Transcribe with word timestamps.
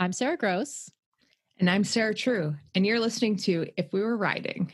I'm 0.00 0.12
Sarah 0.12 0.36
Gross. 0.36 0.92
And 1.58 1.68
I'm 1.68 1.82
Sarah 1.82 2.14
True. 2.14 2.54
And 2.72 2.86
you're 2.86 3.00
listening 3.00 3.34
to 3.38 3.66
If 3.76 3.92
We 3.92 4.00
Were 4.00 4.16
Riding. 4.16 4.70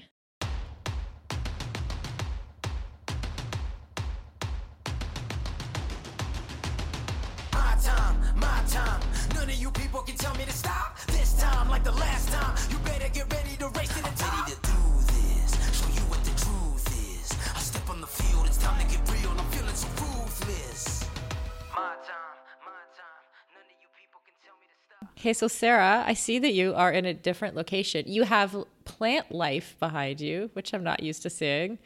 Okay, 25.25 25.33
so 25.33 25.49
Sarah, 25.49 26.05
I 26.07 26.13
see 26.13 26.39
that 26.39 26.53
you 26.53 26.75
are 26.75 26.93
in 26.93 27.07
a 27.07 27.15
different 27.15 27.57
location. 27.57 28.05
You 28.07 28.25
have 28.25 28.55
plant 28.85 29.33
life 29.33 29.75
behind 29.81 30.21
you, 30.21 30.51
which 30.53 30.75
I'm 30.75 30.85
not 30.85 31.03
used 31.03 31.23
to 31.23 31.31
seeing, 31.31 31.79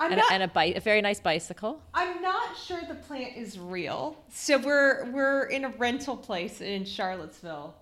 I'm 0.00 0.10
and, 0.10 0.18
not, 0.18 0.28
a, 0.28 0.34
and 0.34 0.42
a, 0.42 0.48
bi- 0.48 0.74
a 0.74 0.80
very 0.80 1.00
nice 1.00 1.20
bicycle. 1.20 1.80
I'm 1.94 2.20
not 2.20 2.56
sure 2.56 2.80
the 2.88 2.96
plant 2.96 3.36
is 3.36 3.60
real. 3.60 4.16
So 4.28 4.58
we're 4.58 5.08
we're 5.12 5.44
in 5.44 5.66
a 5.66 5.68
rental 5.68 6.16
place 6.16 6.60
in 6.60 6.84
Charlottesville. 6.84 7.76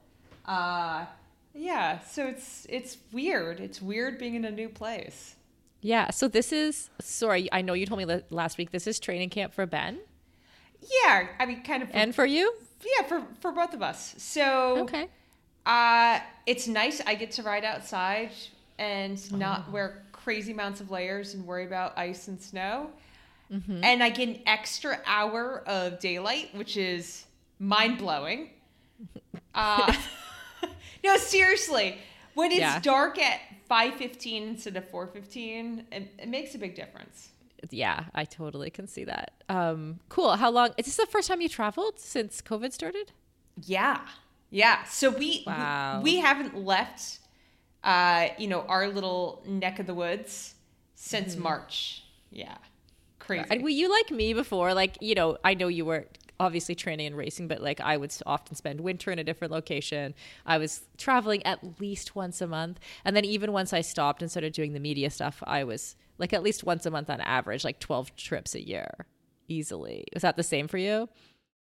Uh 0.45 1.07
yeah, 1.55 2.01
so 2.01 2.27
it's 2.27 2.67
it's 2.69 2.99
weird. 3.11 3.61
It's 3.61 3.81
weird 3.81 4.19
being 4.19 4.35
in 4.35 4.45
a 4.45 4.51
new 4.51 4.69
place. 4.69 5.37
Yeah, 5.81 6.11
so 6.11 6.29
this 6.29 6.53
is, 6.53 6.91
sorry, 7.01 7.49
I 7.51 7.63
know 7.63 7.73
you 7.73 7.87
told 7.87 8.07
me 8.07 8.21
last 8.29 8.59
week, 8.59 8.73
this 8.73 8.87
is 8.87 9.01
training 9.01 9.31
camp 9.31 9.55
for 9.55 9.65
Ben 9.65 10.01
Yeah, 11.03 11.29
I 11.39 11.47
mean 11.47 11.63
kind 11.63 11.83
of 11.83 11.89
and 11.95 12.15
for 12.15 12.27
you? 12.27 12.53
Yeah, 12.83 13.07
for 13.07 13.23
for 13.41 13.53
both 13.53 13.75
of 13.75 13.83
us. 13.83 14.15
So 14.19 14.79
Okay. 14.83 15.09
Uh, 15.67 16.21
it's 16.47 16.67
nice. 16.67 17.01
I 17.07 17.15
get 17.15 17.33
to 17.33 17.43
ride 17.43 17.65
outside 17.65 18.31
and 18.79 19.21
Oh. 19.33 19.37
not 19.37 19.71
wear 19.71 20.03
crazy 20.13 20.53
amounts 20.53 20.81
of 20.81 20.91
layers 20.91 21.35
and 21.35 21.47
worry 21.47 21.67
about 21.67 21.97
ice 21.99 22.29
and 22.29 22.41
snow. 22.41 22.91
Mm-hmm. 23.53 23.83
And 23.85 24.03
I 24.03 24.11
get 24.11 24.29
an 24.29 24.41
extra 24.47 25.01
hour 25.07 25.63
of 25.67 26.01
daylight, 26.01 26.55
which 26.55 26.77
is 26.77 27.25
mind 27.59 27.99
blowing. 27.99 28.51
Uh, 29.55 29.93
no, 31.05 31.17
seriously, 31.17 31.99
when 32.35 32.51
it's 32.53 32.61
Yeah. 32.61 32.79
dark 32.81 33.19
at 33.19 33.41
five 33.69 33.95
fifteen 33.95 34.45
instead 34.45 34.77
of 34.77 34.89
four 34.89 35.07
fifteen, 35.09 35.85
it, 35.91 36.13
it 36.19 36.29
makes 36.29 36.55
a 36.55 36.59
big 36.59 36.75
difference. 36.77 37.31
Yeah, 37.71 38.05
I 38.15 38.25
totally 38.25 38.71
can 38.71 38.87
see 38.87 39.05
that. 39.05 39.33
Um, 39.49 40.01
cool. 40.09 40.37
How 40.37 40.51
long? 40.51 40.71
Is 40.77 40.87
this 40.87 40.97
the 40.97 41.07
first 41.07 41.29
time 41.29 41.41
you 41.41 41.49
traveled 41.49 41.99
since 41.99 42.41
COVID 42.41 42.73
started? 42.73 43.13
Yeah. 43.65 44.01
Yeah. 44.51 44.85
So 44.85 45.11
we 45.11 45.45
Wow. 45.47 46.01
we, 46.03 46.13
we 46.15 46.17
haven't 46.19 46.57
left 46.57 47.19
uh, 47.85 48.29
you 48.39 48.49
know, 48.49 48.63
our 48.63 48.89
little 48.89 49.43
neck 49.47 49.79
of 49.79 49.87
the 49.87 49.95
woods 49.95 50.55
since 50.95 51.37
March. 51.37 52.05
Yeah. 52.31 52.57
Crazy. 53.19 53.47
And 53.51 53.63
were 53.63 53.69
you 53.69 53.91
like 53.91 54.11
me 54.11 54.35
before? 54.35 54.75
Like, 54.75 54.99
you 55.01 55.15
know, 55.15 55.39
I 55.45 55.55
know 55.55 55.69
you 55.69 55.85
were 55.85 56.07
obviously 56.41 56.75
training 56.75 57.07
and 57.07 57.17
racing, 57.17 57.49
but 57.49 57.61
like 57.61 57.81
I 57.81 57.97
would 57.97 58.15
often 58.27 58.55
spend 58.55 58.81
winter 58.81 59.11
in 59.11 59.19
a 59.19 59.25
different 59.25 59.53
location. 59.53 60.15
I 60.47 60.59
was 60.59 60.83
traveling 60.97 61.45
at 61.45 61.81
least 61.81 62.15
once 62.15 62.41
a 62.41 62.47
month. 62.47 62.79
And 63.05 63.17
then 63.17 63.25
even 63.25 63.53
once 63.53 63.73
I 63.73 63.81
stopped 63.81 64.23
and 64.23 64.31
started 64.31 64.53
doing 64.53 64.73
the 64.73 64.81
media 64.81 65.11
stuff, 65.11 65.43
I 65.47 65.65
was 65.65 65.97
like 66.19 66.33
at 66.33 66.43
least 66.43 66.65
once 66.65 66.87
a 66.87 66.91
month 66.91 67.11
on 67.11 67.21
average, 67.21 67.65
like 67.65 67.81
12 67.81 68.15
trips 68.17 68.55
a 68.55 68.67
year 68.67 69.07
easily. 69.49 70.05
Was 70.15 70.23
that 70.23 70.37
the 70.37 70.43
same 70.43 70.69
for 70.69 70.79
you? 70.79 71.09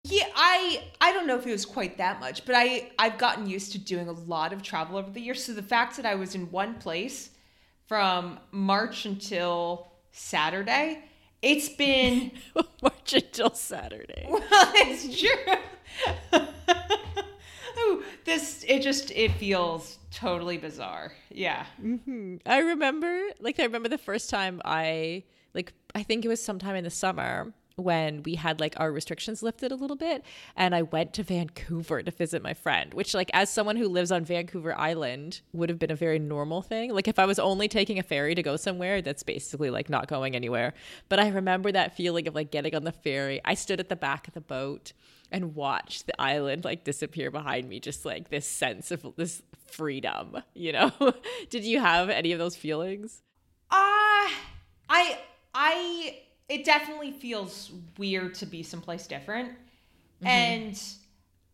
yeah, 0.10 0.28
I 0.36 0.84
I 1.02 1.12
don't 1.12 1.28
know 1.28 1.38
if 1.38 1.46
it 1.46 1.52
was 1.52 1.66
quite 1.66 1.98
that 1.98 2.20
much, 2.20 2.46
but 2.46 2.56
I 2.56 2.92
I've 2.98 3.18
gotten 3.18 3.48
used 3.48 3.72
to 3.74 3.80
doing 3.80 4.08
a 4.08 4.14
lot 4.14 4.54
of 4.54 4.62
travel 4.62 4.98
over 4.98 5.12
the 5.12 5.22
years. 5.22 5.44
So 5.44 5.54
the 5.54 5.64
fact 5.64 5.98
that 5.98 6.06
I 6.06 6.16
was 6.16 6.36
in 6.36 6.52
one 6.52 6.76
place 6.76 7.32
from 7.88 8.40
March 8.52 9.06
until 9.06 9.88
Saturday, 10.12 11.04
it's 11.42 11.70
been 11.70 12.32
March 12.82 13.14
until 13.14 13.52
Saturday. 13.54 14.28
Well, 14.30 14.44
it's 14.76 15.20
true. 15.20 15.54
oh, 17.78 18.04
this 18.26 18.64
it 18.68 18.82
just 18.82 19.12
it 19.12 19.32
feels 19.34 20.00
totally 20.12 20.58
bizarre. 20.58 21.14
Yeah. 21.30 21.66
Mm-hmm. 21.84 22.38
I 22.46 22.60
remember, 22.60 23.22
like, 23.40 23.60
I 23.60 23.64
remember 23.64 23.90
the 23.90 23.98
first 23.98 24.30
time 24.30 24.62
I, 24.66 25.24
like, 25.54 25.74
I 25.94 26.04
think 26.04 26.26
it 26.26 26.28
was 26.28 26.42
sometime 26.42 26.76
in 26.76 26.84
the 26.84 26.90
summer 26.90 27.54
when 27.78 28.24
we 28.24 28.34
had 28.34 28.60
like 28.60 28.74
our 28.78 28.92
restrictions 28.92 29.44
lifted 29.44 29.72
a 29.72 29.76
little 29.76 29.96
bit 29.96 30.24
and 30.56 30.74
I 30.74 30.82
went 30.82 31.14
to 31.14 31.24
Vancouver 31.24 32.02
to 32.02 32.10
visit 32.10 32.42
my 32.42 32.56
friend, 32.56 32.92
which 32.94 33.14
like 33.14 33.30
as 33.34 33.52
someone 33.52 33.76
who 33.76 33.88
lives 33.88 34.12
on 34.12 34.26
Vancouver 34.26 34.76
Island 34.76 35.42
would 35.54 35.70
have 35.70 35.78
been 35.78 35.92
a 35.92 35.96
very 35.96 36.18
normal 36.18 36.64
thing. 36.64 36.92
Like 36.92 37.08
if 37.08 37.20
I 37.20 37.26
was 37.26 37.38
only 37.38 37.68
taking 37.68 38.00
a 38.00 38.04
ferry 38.04 38.34
to 38.34 38.42
go 38.42 38.56
somewhere, 38.58 39.04
that's 39.04 39.22
basically 39.22 39.70
like 39.70 39.92
not 39.92 40.08
going 40.08 40.36
anywhere. 40.36 40.74
But 41.08 41.20
I 41.20 41.30
remember 41.30 41.72
that 41.72 41.96
feeling 41.96 42.28
of 42.28 42.34
like 42.34 42.50
getting 42.50 42.74
on 42.76 42.84
the 42.84 42.92
ferry. 42.92 43.42
I 43.46 43.54
stood 43.54 43.80
at 43.80 43.90
the 43.90 43.96
back 43.96 44.28
of 44.28 44.34
the 44.34 44.42
boat 44.42 44.94
and 45.32 45.54
watched 45.54 46.08
the 46.08 46.20
island 46.20 46.66
like 46.66 46.84
disappear 46.84 47.30
behind 47.30 47.70
me, 47.70 47.80
just 47.80 48.06
like 48.06 48.30
this 48.30 48.48
sense 48.48 48.90
of 48.90 49.06
this 49.18 49.44
freedom, 49.68 50.38
you 50.56 50.72
know? 50.72 50.92
Did 51.52 51.64
you 51.64 51.80
have 51.80 52.10
any 52.10 52.32
of 52.32 52.40
those 52.40 52.56
feelings? 52.56 53.22
Uh 53.70 54.34
I 54.90 55.20
I 55.54 56.22
it 56.50 56.64
definitely 56.66 57.12
feels 57.12 57.72
weird 57.98 58.34
to 58.36 58.46
be 58.46 58.64
someplace 58.64 59.08
different. 59.08 59.52
And 60.26 60.82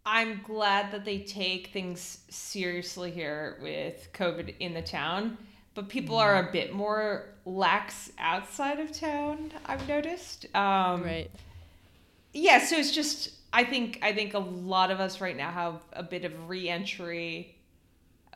I'm 0.06 0.42
glad 0.44 0.92
that 0.92 1.04
they 1.06 1.20
take 1.20 1.68
things 1.68 2.20
seriously 2.30 3.12
here 3.12 3.58
with 3.62 4.09
COVID 4.14 4.56
in 4.59 4.74
the 4.74 4.82
town. 4.82 5.38
But 5.76 5.90
people 5.90 6.18
are 6.18 6.48
a 6.48 6.52
bit 6.52 6.74
more 6.74 7.30
lax 7.46 8.12
outside 8.20 8.80
of 8.80 8.92
town, 8.92 9.52
I've 9.66 9.88
noticed. 9.88 10.46
Um, 10.56 11.03
Right. 11.03 11.32
yeah 12.34 12.59
so 12.59 12.76
it's 12.78 12.92
just 12.92 13.32
i 13.52 13.64
think 13.64 14.00
i 14.02 14.12
think 14.14 14.34
a 14.34 14.40
lot 14.40 14.90
of 14.92 15.00
us 15.00 15.22
right 15.22 15.38
now 15.38 15.52
have 15.52 15.82
a 15.94 16.02
bit 16.03 16.26
of 16.26 16.50
re-entry 16.50 17.56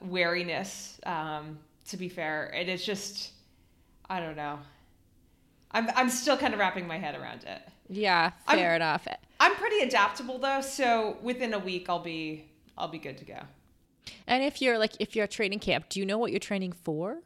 wariness 0.02 1.00
um 1.06 1.58
to 1.88 1.98
be 1.98 2.08
fair 2.10 2.52
it 2.56 2.70
is 2.70 2.86
just 2.86 3.32
i 4.10 4.20
don't 4.20 4.36
know 4.36 4.60
i'm 5.72 5.90
i'm 5.96 6.10
still 6.10 6.38
kind 6.38 6.54
of 6.54 6.60
wrapping 6.60 6.88
my 6.88 6.98
head 6.98 7.16
around 7.16 7.44
it 7.44 7.62
Yeah, 7.90 8.32
I'm- 8.48 8.58
fair 8.58 8.76
enough. 8.76 9.08
i'm 9.40 9.56
pretty 9.56 9.80
adaptable 9.80 10.38
though 10.40 10.62
so 10.62 11.18
within 11.22 11.54
a 11.54 11.60
week 11.60 11.88
i'll 11.90 12.00
be 12.04 12.46
i'll 12.78 12.88
be 12.88 13.00
good 13.00 13.18
to 13.20 13.26
go 13.26 13.40
And 14.28 14.44
if 14.44 14.62
you're 14.62 14.78
like 14.80 14.94
if 15.00 15.16
you're 15.16 15.24
at 15.24 15.32
training 15.32 15.60
camp, 15.60 15.90
do 15.90 16.00
you 16.00 16.06
know 16.06 16.18
what 16.18 16.32
you're 16.32 16.40
training 16.40 16.72
for? 16.72 17.20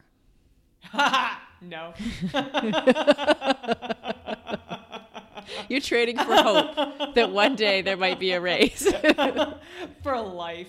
no 1.61 1.93
You're 5.69 5.81
training 5.81 6.17
for 6.17 6.35
hope 6.35 7.15
that 7.15 7.31
one 7.31 7.55
day 7.55 7.81
there 7.81 7.97
might 7.97 8.19
be 8.19 8.31
a 8.31 8.39
race. 8.41 8.83
for 10.03 10.19
life 10.19 10.67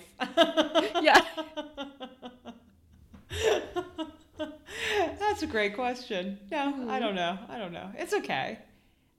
yeah. 1.01 1.21
that's 5.19 5.43
a 5.43 5.47
great 5.47 5.75
question 5.75 6.39
no 6.51 6.85
i 6.89 6.99
don't 6.99 7.15
know 7.15 7.37
i 7.49 7.57
don't 7.57 7.71
know 7.73 7.89
it's 7.97 8.13
okay 8.13 8.59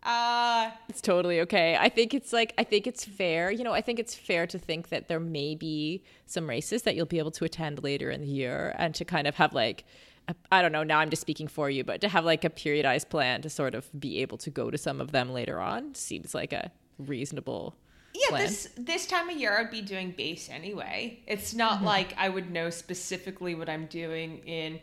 uh 0.02 0.70
It's 0.88 1.00
totally 1.00 1.40
okay. 1.40 1.78
I 1.80 1.88
think 1.88 2.12
it's 2.12 2.30
like 2.30 2.52
I 2.58 2.64
think 2.64 2.86
it's 2.86 3.06
fair. 3.06 3.50
You 3.50 3.64
know, 3.64 3.72
I 3.72 3.80
think 3.80 3.98
it's 3.98 4.14
fair 4.14 4.46
to 4.48 4.58
think 4.58 4.90
that 4.90 5.08
there 5.08 5.18
may 5.18 5.54
be 5.54 6.04
some 6.26 6.46
races 6.46 6.82
that 6.82 6.94
you'll 6.94 7.06
be 7.06 7.18
able 7.18 7.30
to 7.30 7.44
attend 7.46 7.82
later 7.82 8.10
in 8.10 8.20
the 8.20 8.26
year 8.26 8.74
and 8.78 8.94
to 8.96 9.04
kind 9.06 9.26
of 9.26 9.34
have 9.36 9.54
like 9.54 9.84
I 10.28 10.34
I 10.52 10.60
don't 10.62 10.72
know, 10.72 10.82
now 10.82 10.98
I'm 10.98 11.08
just 11.08 11.22
speaking 11.22 11.48
for 11.48 11.70
you, 11.70 11.84
but 11.84 12.02
to 12.02 12.08
have 12.10 12.22
like 12.26 12.44
a 12.44 12.50
periodized 12.50 13.08
plan 13.08 13.40
to 13.42 13.48
sort 13.48 13.74
of 13.74 13.88
be 13.98 14.20
able 14.20 14.36
to 14.38 14.50
go 14.50 14.70
to 14.70 14.76
some 14.76 15.00
of 15.00 15.10
them 15.12 15.32
later 15.32 15.58
on 15.58 15.94
seems 15.94 16.34
like 16.34 16.52
a 16.52 16.70
reasonable 16.98 17.74
Yeah, 18.14 18.28
plan. 18.28 18.42
this 18.42 18.68
this 18.76 19.06
time 19.06 19.30
of 19.30 19.36
year 19.38 19.56
I'd 19.58 19.70
be 19.70 19.80
doing 19.80 20.10
base 20.10 20.50
anyway. 20.50 21.22
It's 21.26 21.54
not 21.54 21.82
like 21.82 22.12
I 22.18 22.28
would 22.28 22.50
know 22.50 22.68
specifically 22.68 23.54
what 23.54 23.70
I'm 23.70 23.86
doing 23.86 24.38
in 24.44 24.80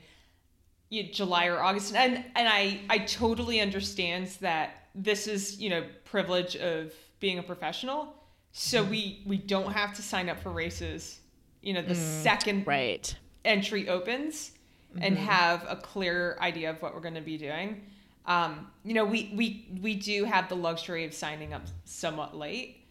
July 0.92 1.48
or 1.48 1.60
August, 1.62 1.96
and 1.96 2.24
and 2.36 2.48
I 2.48 2.82
I 2.90 3.00
totally 3.00 3.62
understand 3.62 4.28
that 4.42 4.88
this 4.94 5.28
is 5.28 5.60
you 5.60 5.70
know 5.70 5.86
privilege 6.04 6.56
of 6.58 6.94
being 7.20 7.40
a 7.40 7.44
professional. 7.44 8.14
So 8.52 8.84
we 8.84 9.24
we 9.26 9.38
don't 9.38 9.72
have 9.72 9.94
to 9.96 10.02
sign 10.02 10.28
up 10.30 10.40
for 10.42 10.50
races. 10.52 11.20
You 11.62 11.74
know, 11.74 11.82
the 11.82 11.96
second 11.96 12.68
Right. 12.68 13.16
entry 13.46 13.88
opens 13.88 14.52
and 15.00 15.18
have 15.18 15.66
a 15.70 15.78
clear 15.78 16.38
idea 16.42 16.70
of 16.70 16.82
what 16.82 16.94
we're 16.94 17.00
going 17.02 17.14
to 17.16 17.22
be 17.22 17.38
doing. 17.38 17.84
Um, 18.26 18.68
you 18.84 18.94
know, 18.94 19.06
we 19.06 19.32
we 19.36 19.80
we 19.82 19.96
do 19.96 20.26
have 20.26 20.50
the 20.50 20.56
luxury 20.56 21.06
of 21.06 21.14
signing 21.14 21.54
up 21.54 21.62
somewhat 21.86 22.36
late, 22.36 22.84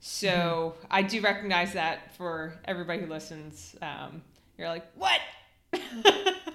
so 0.00 0.74
I 0.90 1.02
do 1.02 1.20
recognize 1.22 1.72
that 1.72 2.14
for 2.16 2.52
everybody 2.66 3.00
who 3.00 3.06
listens. 3.06 3.74
Um, 3.80 4.22
you're 4.58 4.68
like, 4.68 4.84
what? 4.96 5.20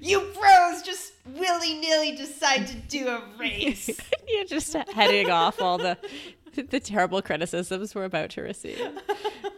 you 0.00 0.20
pros 0.20 0.82
just 0.82 1.12
willy 1.26 1.74
nilly 1.74 2.16
decide 2.16 2.66
to 2.66 2.74
do 2.74 3.08
a 3.08 3.22
race. 3.38 3.90
You're 4.28 4.44
just 4.44 4.72
heading 4.72 5.30
off 5.30 5.60
all 5.60 5.78
the 5.78 5.96
the 6.70 6.80
terrible 6.80 7.22
criticisms 7.22 7.94
we're 7.94 8.04
about 8.04 8.30
to 8.30 8.42
receive. 8.42 8.80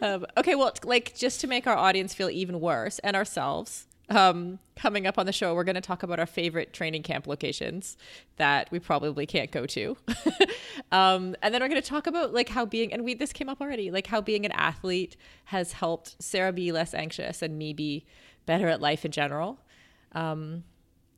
Um, 0.01 0.25
okay, 0.37 0.55
well, 0.55 0.73
like 0.83 1.15
just 1.15 1.41
to 1.41 1.47
make 1.47 1.67
our 1.67 1.77
audience 1.77 2.13
feel 2.13 2.29
even 2.29 2.59
worse 2.59 2.99
and 2.99 3.15
ourselves, 3.15 3.87
um, 4.09 4.59
coming 4.75 5.07
up 5.07 5.17
on 5.17 5.25
the 5.25 5.31
show, 5.31 5.55
we're 5.55 5.63
going 5.63 5.75
to 5.75 5.81
talk 5.81 6.03
about 6.03 6.19
our 6.19 6.25
favorite 6.25 6.73
training 6.73 7.03
camp 7.03 7.27
locations 7.27 7.97
that 8.37 8.69
we 8.71 8.79
probably 8.79 9.25
can't 9.25 9.51
go 9.51 9.65
to, 9.65 9.95
um, 10.91 11.35
and 11.41 11.53
then 11.53 11.61
we're 11.61 11.69
going 11.69 11.81
to 11.81 11.87
talk 11.87 12.07
about 12.07 12.33
like 12.33 12.49
how 12.49 12.65
being 12.65 12.91
and 12.91 13.03
we 13.03 13.13
this 13.13 13.31
came 13.31 13.49
up 13.49 13.61
already, 13.61 13.89
like 13.89 14.07
how 14.07 14.21
being 14.21 14.45
an 14.45 14.51
athlete 14.51 15.15
has 15.45 15.73
helped 15.73 16.21
Sarah 16.21 16.51
be 16.51 16.71
less 16.71 16.93
anxious 16.93 17.41
and 17.41 17.57
me 17.57 17.73
be 17.73 18.05
better 18.45 18.67
at 18.67 18.81
life 18.81 19.05
in 19.05 19.11
general. 19.11 19.59
Um, 20.13 20.63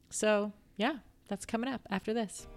so 0.10 0.52
yeah, 0.78 0.98
that's 1.28 1.46
coming 1.46 1.70
up 1.70 1.82
after 1.90 2.14
this. 2.14 2.48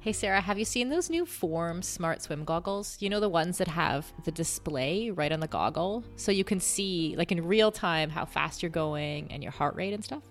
Hey 0.00 0.12
Sarah, 0.12 0.40
have 0.40 0.56
you 0.56 0.64
seen 0.64 0.88
those 0.88 1.10
new 1.10 1.26
Form 1.26 1.82
Smart 1.82 2.22
Swim 2.22 2.44
goggles? 2.44 2.96
You 3.00 3.10
know 3.10 3.18
the 3.18 3.28
ones 3.28 3.58
that 3.58 3.66
have 3.66 4.12
the 4.24 4.30
display 4.30 5.10
right 5.10 5.32
on 5.32 5.40
the 5.40 5.48
goggle 5.48 6.04
so 6.14 6.30
you 6.30 6.44
can 6.44 6.60
see 6.60 7.16
like 7.18 7.32
in 7.32 7.44
real 7.44 7.72
time 7.72 8.08
how 8.08 8.24
fast 8.24 8.62
you're 8.62 8.70
going 8.70 9.32
and 9.32 9.42
your 9.42 9.50
heart 9.50 9.74
rate 9.74 9.92
and 9.92 10.04
stuff? 10.04 10.22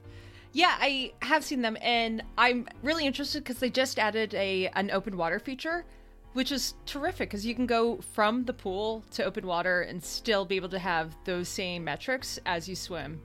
Yeah, 0.53 0.73
I 0.79 1.11
have 1.21 1.43
seen 1.43 1.61
them, 1.61 1.75
and 1.81 2.23
I'm 2.37 2.69
really 2.81 3.05
interested 3.05 3.43
because 3.43 3.59
they 3.59 3.69
just 3.69 3.99
added 3.99 4.33
a 4.35 4.67
an 4.69 4.89
open 4.91 5.17
water 5.17 5.37
feature, 5.37 5.83
which 6.31 6.53
is 6.53 6.75
terrific 6.85 7.29
because 7.29 7.45
you 7.45 7.53
can 7.53 7.65
go 7.65 7.97
from 8.13 8.45
the 8.45 8.53
pool 8.53 9.03
to 9.11 9.25
open 9.25 9.45
water 9.45 9.81
and 9.81 10.01
still 10.01 10.45
be 10.45 10.55
able 10.55 10.69
to 10.69 10.79
have 10.79 11.13
those 11.25 11.49
same 11.49 11.83
metrics 11.83 12.39
as 12.45 12.69
you 12.69 12.75
swim. 12.77 13.19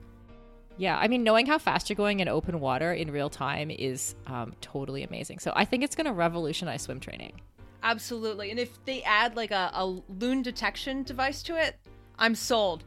Yeah, 0.81 0.97
I 0.97 1.09
mean, 1.09 1.23
knowing 1.23 1.45
how 1.45 1.59
fast 1.59 1.91
you're 1.91 1.95
going 1.95 2.21
in 2.21 2.29
open 2.29 2.59
water 2.59 2.91
in 2.91 3.11
real 3.11 3.29
time 3.29 3.71
is 3.71 4.15
um, 4.27 4.55
totally 4.63 5.03
amazing. 5.03 5.39
So 5.39 5.53
I 5.55 5.67
think 5.67 5.85
it's 5.85 5.95
going 5.95 6.07
to 6.07 6.13
revolutionize 6.15 6.81
swim 6.81 7.01
training. 7.01 7.39
Absolutely, 7.83 8.51
and 8.51 8.59
if 8.59 8.83
they 8.87 9.03
add 9.03 9.37
like 9.37 9.51
a, 9.51 9.71
a 9.75 9.85
loon 9.85 10.41
detection 10.41 11.03
device 11.03 11.43
to 11.43 11.63
it, 11.63 11.77
I'm 12.19 12.35
sold. 12.35 12.85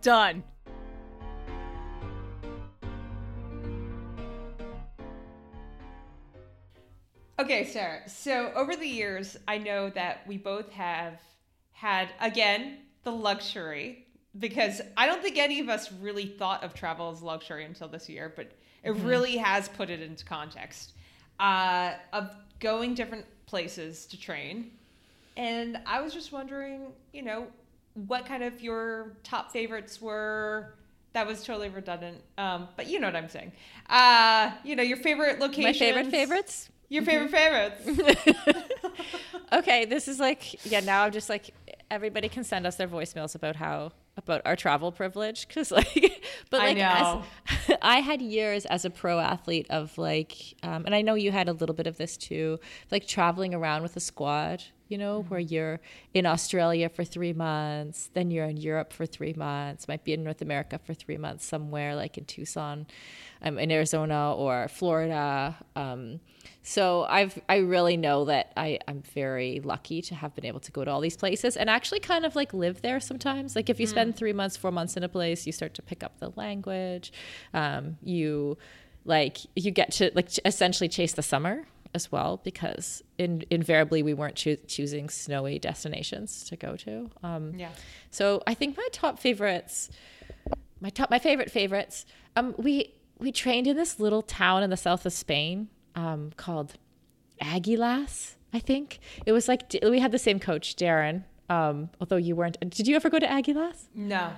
Done. 0.00 0.42
Okay, 7.38 7.66
Sarah. 7.66 8.08
So 8.08 8.52
over 8.54 8.74
the 8.74 8.88
years, 8.88 9.36
I 9.46 9.58
know 9.58 9.90
that 9.90 10.26
we 10.26 10.38
both 10.38 10.70
have 10.70 11.20
had 11.72 12.08
again 12.20 12.78
the 13.02 13.12
luxury 13.12 14.03
because 14.38 14.80
I 14.96 15.06
don't 15.06 15.22
think 15.22 15.38
any 15.38 15.60
of 15.60 15.68
us 15.68 15.92
really 15.92 16.26
thought 16.26 16.64
of 16.64 16.74
travel 16.74 17.10
as 17.10 17.22
luxury 17.22 17.64
until 17.64 17.88
this 17.88 18.08
year, 18.08 18.32
but 18.34 18.50
it 18.82 18.94
really 18.96 19.36
has 19.36 19.68
put 19.68 19.90
it 19.90 20.00
into 20.02 20.24
context 20.24 20.92
uh, 21.40 21.92
of 22.12 22.30
going 22.60 22.94
different 22.94 23.24
places 23.46 24.06
to 24.06 24.18
train. 24.20 24.70
And 25.36 25.78
I 25.86 26.00
was 26.00 26.12
just 26.12 26.32
wondering, 26.32 26.92
you 27.12 27.22
know, 27.22 27.46
what 28.06 28.26
kind 28.26 28.42
of 28.42 28.60
your 28.60 29.12
top 29.22 29.50
favorites 29.52 30.00
were. 30.00 30.74
That 31.12 31.28
was 31.28 31.44
totally 31.44 31.68
redundant, 31.68 32.20
um, 32.38 32.66
but 32.76 32.88
you 32.88 32.98
know 32.98 33.06
what 33.06 33.14
I'm 33.14 33.28
saying. 33.28 33.52
Uh, 33.88 34.50
you 34.64 34.74
know, 34.74 34.82
your 34.82 34.96
favorite 34.96 35.38
My 35.38 35.46
locations. 35.46 35.78
favorite 35.78 36.10
favorites? 36.10 36.70
Your 36.88 37.04
favorite 37.04 37.30
favorites. 37.30 37.88
okay, 39.52 39.84
this 39.84 40.08
is 40.08 40.18
like 40.18 40.64
yeah. 40.64 40.80
Now 40.80 41.04
I'm 41.04 41.12
just 41.12 41.28
like 41.28 41.54
everybody 41.94 42.28
can 42.28 42.44
send 42.44 42.66
us 42.66 42.76
their 42.76 42.88
voicemails 42.88 43.34
about 43.34 43.56
how 43.56 43.92
about 44.16 44.42
our 44.44 44.56
travel 44.56 44.92
privilege 44.92 45.46
because 45.46 45.70
like, 45.70 46.22
but 46.50 46.60
I 46.60 46.66
like 46.68 46.76
know. 46.76 47.24
As, 47.68 47.76
I 47.82 48.00
had 48.00 48.20
years 48.20 48.66
as 48.66 48.84
a 48.84 48.90
pro 48.90 49.20
athlete 49.20 49.66
of 49.70 49.96
like, 49.96 50.36
um, 50.62 50.84
and 50.86 50.94
I 50.94 51.02
know 51.02 51.14
you 51.14 51.32
had 51.32 51.48
a 51.48 51.52
little 51.52 51.74
bit 51.74 51.86
of 51.86 51.96
this 51.96 52.16
too, 52.16 52.58
like 52.90 53.06
traveling 53.06 53.54
around 53.54 53.82
with 53.82 53.96
a 53.96 54.00
squad. 54.00 54.64
You 54.88 54.98
know, 54.98 55.22
where 55.28 55.40
you're 55.40 55.80
in 56.12 56.26
Australia 56.26 56.88
for 56.88 57.04
three 57.04 57.32
months, 57.32 58.10
then 58.12 58.30
you're 58.30 58.44
in 58.44 58.58
Europe 58.58 58.92
for 58.92 59.06
three 59.06 59.32
months, 59.32 59.88
might 59.88 60.04
be 60.04 60.12
in 60.12 60.22
North 60.22 60.42
America 60.42 60.78
for 60.78 60.94
three 60.94 61.16
months 61.16 61.44
somewhere 61.44 61.94
like 61.94 62.18
in 62.18 62.24
Tucson, 62.26 62.86
um, 63.42 63.58
in 63.58 63.70
Arizona 63.70 64.34
or 64.34 64.68
Florida. 64.68 65.56
Um, 65.74 66.20
so 66.62 67.04
I've 67.08 67.40
I 67.48 67.56
really 67.58 67.96
know 67.96 68.24
that 68.26 68.52
I 68.56 68.78
I'm 68.88 69.02
very 69.02 69.60
lucky 69.62 70.00
to 70.02 70.14
have 70.14 70.34
been 70.34 70.46
able 70.46 70.60
to 70.60 70.72
go 70.72 70.84
to 70.84 70.90
all 70.90 71.00
these 71.00 71.16
places 71.16 71.56
and 71.56 71.68
actually 71.68 72.00
kind 72.00 72.24
of 72.24 72.34
like 72.34 72.54
live 72.54 72.80
there 72.82 73.00
sometimes. 73.00 73.54
Like 73.54 73.68
if 73.68 73.78
you 73.78 73.86
spend 73.86 74.16
three 74.16 74.32
months, 74.32 74.56
four 74.56 74.70
months 74.70 74.96
in 74.96 75.02
a 75.02 75.08
place, 75.08 75.46
you 75.46 75.52
start 75.52 75.74
to 75.74 75.82
pick 75.82 76.02
up 76.02 76.20
the 76.20 76.32
language. 76.36 77.12
Um, 77.52 77.98
you 78.02 78.56
like 79.04 79.38
you 79.54 79.70
get 79.70 79.92
to 79.92 80.10
like 80.14 80.28
essentially 80.44 80.88
chase 80.88 81.12
the 81.12 81.22
summer 81.22 81.66
as 81.94 82.10
well 82.10 82.40
because 82.42 83.02
in, 83.18 83.44
invariably 83.50 84.02
we 84.02 84.14
weren't 84.14 84.34
choo- 84.34 84.58
choosing 84.66 85.08
snowy 85.08 85.58
destinations 85.58 86.44
to 86.44 86.56
go 86.56 86.76
to. 86.76 87.10
Um, 87.22 87.54
yeah. 87.56 87.70
so 88.10 88.42
I 88.46 88.54
think 88.54 88.76
my 88.76 88.88
top 88.92 89.18
favorites, 89.18 89.90
my 90.80 90.90
top, 90.90 91.10
my 91.10 91.18
favorite 91.18 91.50
favorites. 91.50 92.04
Um, 92.36 92.54
we 92.58 92.92
we 93.18 93.30
trained 93.30 93.66
in 93.66 93.76
this 93.76 94.00
little 94.00 94.22
town 94.22 94.62
in 94.62 94.70
the 94.70 94.76
south 94.76 95.06
of 95.06 95.12
Spain 95.12 95.68
um, 95.94 96.32
called 96.36 96.74
Aguilas. 97.40 98.34
I 98.52 98.58
think 98.58 98.98
it 99.24 99.32
was 99.32 99.48
like 99.48 99.74
we 99.82 100.00
had 100.00 100.12
the 100.12 100.18
same 100.18 100.40
coach, 100.40 100.76
Darren. 100.76 101.24
Um, 101.48 101.90
although 102.00 102.16
you 102.16 102.34
weren't. 102.34 102.58
Did 102.70 102.88
you 102.88 102.96
ever 102.96 103.10
go 103.10 103.18
to 103.18 103.26
Aguilas? 103.26 103.84
No. 103.94 104.32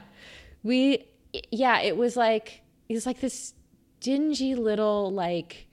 We, 0.63 1.07
yeah, 1.51 1.81
it 1.81 1.97
was 1.97 2.17
like 2.17 2.63
it 2.89 2.95
was 2.95 3.07
like 3.07 3.21
this 3.21 3.55
dingy 4.01 4.55
little 4.55 5.13
like 5.13 5.66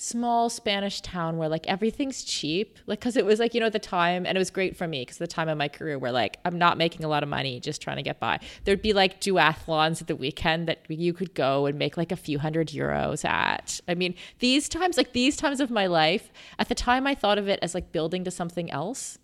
small 0.00 0.48
Spanish 0.48 1.02
town 1.02 1.36
where 1.36 1.48
like 1.48 1.66
everything's 1.66 2.24
cheap. 2.24 2.78
Like, 2.86 3.02
cause 3.02 3.18
it 3.18 3.26
was 3.26 3.38
like, 3.38 3.52
you 3.52 3.60
know, 3.60 3.66
at 3.66 3.74
the 3.74 3.78
time, 3.78 4.24
and 4.24 4.34
it 4.34 4.38
was 4.38 4.50
great 4.50 4.74
for 4.74 4.88
me 4.88 5.02
because 5.02 5.18
the 5.18 5.26
time 5.26 5.48
of 5.48 5.58
my 5.58 5.68
career 5.68 5.98
where 5.98 6.10
like 6.10 6.38
I'm 6.46 6.58
not 6.58 6.78
making 6.78 7.04
a 7.04 7.08
lot 7.08 7.22
of 7.22 7.28
money, 7.28 7.60
just 7.60 7.82
trying 7.82 7.98
to 7.98 8.02
get 8.02 8.18
by. 8.18 8.40
There'd 8.64 8.80
be 8.80 8.94
like 8.94 9.20
duathlons 9.20 10.00
at 10.00 10.06
the 10.06 10.16
weekend 10.16 10.68
that 10.68 10.78
you 10.88 11.12
could 11.12 11.34
go 11.34 11.66
and 11.66 11.78
make 11.78 11.98
like 11.98 12.12
a 12.12 12.16
few 12.16 12.38
hundred 12.38 12.68
euros 12.68 13.26
at. 13.26 13.78
I 13.86 13.94
mean, 13.94 14.14
these 14.38 14.70
times, 14.70 14.96
like 14.96 15.12
these 15.12 15.36
times 15.36 15.60
of 15.60 15.70
my 15.70 15.86
life, 15.86 16.32
at 16.58 16.70
the 16.70 16.74
time 16.74 17.06
I 17.06 17.14
thought 17.14 17.36
of 17.36 17.46
it 17.46 17.58
as 17.60 17.74
like 17.74 17.92
building 17.92 18.24
to 18.24 18.30
something 18.30 18.70
else. 18.70 19.18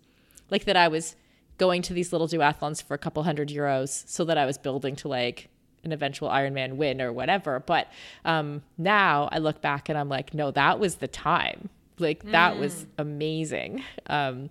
Like 0.51 0.65
that 0.65 0.77
I 0.77 0.87
was 0.87 1.15
going 1.57 1.81
to 1.81 1.93
these 1.93 2.11
little 2.11 2.27
duathlons 2.27 2.83
for 2.83 2.93
a 2.93 2.99
couple 2.99 3.23
hundred 3.23 3.49
euros 3.49 4.07
so 4.07 4.23
that 4.25 4.37
I 4.37 4.45
was 4.45 4.57
building 4.59 4.95
to 4.97 5.07
like 5.07 5.49
an 5.83 5.91
eventual 5.91 6.29
Ironman 6.29 6.75
win 6.75 7.01
or 7.01 7.13
whatever. 7.13 7.59
But 7.59 7.87
um, 8.25 8.63
now 8.77 9.29
I 9.31 9.37
look 9.39 9.61
back 9.61 9.89
and 9.89 9.97
I'm 9.97 10.09
like, 10.09 10.33
no, 10.33 10.51
that 10.51 10.79
was 10.79 10.95
the 10.95 11.07
time. 11.07 11.69
Like 11.99 12.23
that 12.31 12.59
was 12.59 12.85
amazing. 12.97 13.83
Um, 14.05 14.49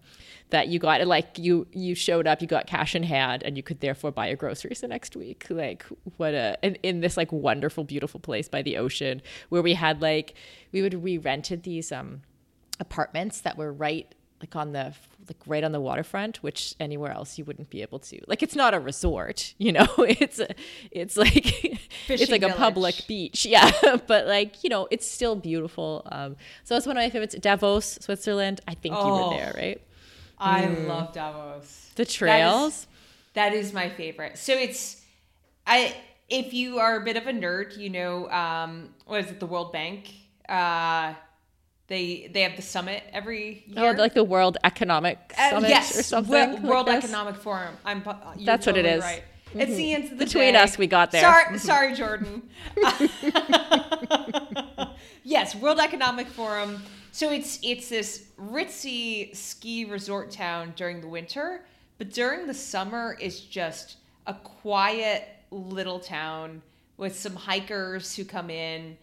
that 0.51 0.69
you 0.69 0.79
got 0.79 1.01
it. 1.01 1.07
like 1.07 1.39
you 1.39 1.67
you 1.73 1.95
showed 1.95 2.27
up, 2.27 2.41
you 2.41 2.49
got 2.49 2.67
cash 2.67 2.95
in 2.95 3.03
hand, 3.03 3.43
and 3.43 3.57
you 3.57 3.63
could 3.63 3.81
therefore 3.81 4.11
buy 4.11 4.29
your 4.29 4.37
groceries 4.37 4.81
the 4.81 4.89
next 4.89 5.17
week. 5.17 5.47
Like 5.49 5.85
what 6.17 6.35
a 6.35 6.57
and 6.65 6.79
in 6.83 7.01
this 7.01 7.17
like 7.17 7.33
wonderful, 7.33 7.85
beautiful 7.85 8.21
place 8.21 8.49
by 8.49 8.63
the 8.63 8.77
ocean 8.77 9.23
where 9.49 9.63
we 9.63 9.75
had 9.75 10.03
like 10.03 10.35
we 10.73 10.83
would 10.83 10.95
we 10.95 11.19
rented 11.19 11.63
these 11.63 11.93
um 11.93 12.23
apartments 12.81 13.41
that 13.41 13.57
were 13.57 13.73
right 13.73 14.15
like 14.41 14.55
on 14.55 14.73
the 14.73 14.93
like 15.29 15.37
right 15.47 15.65
on 15.65 15.73
the 15.73 15.81
waterfront 15.81 16.43
which 16.43 16.75
anywhere 16.79 17.11
else 17.11 17.39
you 17.39 17.45
wouldn't 17.45 17.69
be 17.71 17.83
able 17.83 17.99
to 17.99 18.21
like 18.29 18.43
it's 18.43 18.55
not 18.55 18.75
a 18.75 18.79
resort 18.81 19.55
you 19.59 19.73
know 19.73 19.87
it's 19.99 20.39
a, 20.39 20.49
it's 20.91 21.17
like 21.17 21.65
it's 21.75 21.83
Fishing 22.07 22.31
like 22.31 22.43
a 22.43 22.55
public 22.55 23.05
beach 23.09 23.45
yeah 23.47 23.71
but 24.07 24.27
like 24.27 24.63
you 24.63 24.71
know 24.71 24.87
it's 24.91 25.07
still 25.07 25.35
beautiful 25.37 26.03
um 26.13 26.37
so 26.65 26.77
it's 26.77 26.87
one 26.87 26.97
of 26.97 27.03
my 27.03 27.11
favorites 27.11 27.35
davos 27.41 27.99
switzerland 28.01 28.61
i 28.69 28.75
think 28.75 28.95
you 28.95 29.01
Oh. 29.01 29.31
were 29.31 29.37
there 29.37 29.53
right 29.57 29.81
I 30.39 30.67
love 30.67 31.15
Davos. 31.15 31.91
the 31.95 32.05
trails 32.05 32.87
That 33.33 33.55
is 33.55 33.73
my 33.73 33.89
favorite. 33.89 34.37
So 34.37 34.53
it's 34.53 35.01
I 35.67 35.95
if 36.29 36.53
you 36.53 36.79
are 36.79 37.01
a 37.01 37.05
bit 37.05 37.17
of 37.17 37.27
a 37.27 37.33
nerd, 37.33 37.77
you 37.79 37.89
know, 37.89 38.29
um, 38.31 38.91
what 39.07 39.25
is 39.25 39.31
it, 39.31 39.41
the 39.41 39.47
World 39.47 39.73
Bank? 39.73 40.11
Uh, 40.49 41.15
they 41.89 42.31
they 42.33 42.43
have 42.43 42.57
the 42.57 42.63
summit 42.63 43.03
every 43.13 43.65
year. 43.67 43.95
oh 43.95 43.99
like 43.99 44.15
the 44.15 44.25
world 44.25 44.57
economic 44.65 45.19
Uh, 45.39 45.51
summit 45.51 45.69
yes, 45.71 45.99
or 45.99 46.03
something 46.03 46.63
World 46.63 46.87
this. 46.89 47.05
Economic 47.05 47.37
Forum. 47.37 47.75
I'm. 47.85 48.03
That's 48.45 48.67
what 48.67 48.77
it 48.77 48.85
is. 48.87 49.03
totally. 49.03 49.21
Right. 49.21 49.23
It's 49.55 49.77
the 49.77 49.95
end 49.95 50.05
of 50.05 50.11
the 50.19 50.25
Between 50.25 50.53
day. 50.55 50.59
us, 50.61 50.77
we 50.77 50.87
got 50.87 51.13
there. 51.13 51.23
Mm-hmm. 51.23 51.57
Sorry, 51.57 51.95
sorry, 51.95 51.95
Jordan. 51.95 52.43
yes, 55.25 55.55
World 55.55 55.79
Economic 55.79 56.27
Forum. 56.27 56.83
So 57.13 57.31
it's 57.31 57.59
it's 57.63 57.89
this 57.89 58.25
ritzy 58.39 59.35
ski 59.35 59.85
resort 59.87 60.31
town 60.31 60.75
during 60.77 61.01
the 61.01 61.09
winter, 61.09 61.65
but 61.99 62.13
during 62.13 62.47
the 62.47 62.55
summer, 62.55 63.17
it's 63.21 63.41
just 63.41 63.97
a 64.27 64.35
quiet 64.35 65.27
little 65.51 66.01
town 66.01 66.61
with 66.99 67.19
some 67.19 67.37
hikers 67.37 68.15
who 68.17 68.25
come 68.25 68.51
in. 68.51 68.99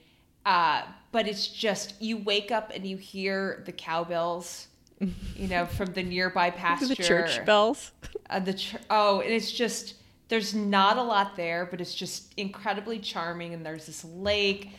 Uh, 0.45 0.83
but 1.13 1.25
it's 1.27 1.47
just 1.47 2.01
you 2.01 2.17
wake 2.17 2.51
up 2.51 2.73
and 2.75 2.85
you 2.85 2.97
hear 2.97 3.63
the 3.65 3.71
cowbells, 3.71 4.67
you 4.99 5.47
know, 5.47 5.65
from 5.65 5.93
the 5.93 6.03
nearby 6.03 6.49
pasture 6.49 6.87
the 6.87 6.95
church 6.95 7.45
bells. 7.45 7.93
Uh, 8.29 8.39
the 8.39 8.61
oh 8.89 9.21
and 9.21 9.31
it's 9.31 9.51
just 9.51 9.95
there's 10.27 10.53
not 10.53 10.97
a 10.97 11.03
lot 11.03 11.35
there 11.37 11.67
but 11.69 11.79
it's 11.79 11.95
just 11.95 12.33
incredibly 12.35 12.99
charming 12.99 13.53
and 13.53 13.65
there's 13.65 13.85
this 13.85 14.03
lake. 14.03 14.71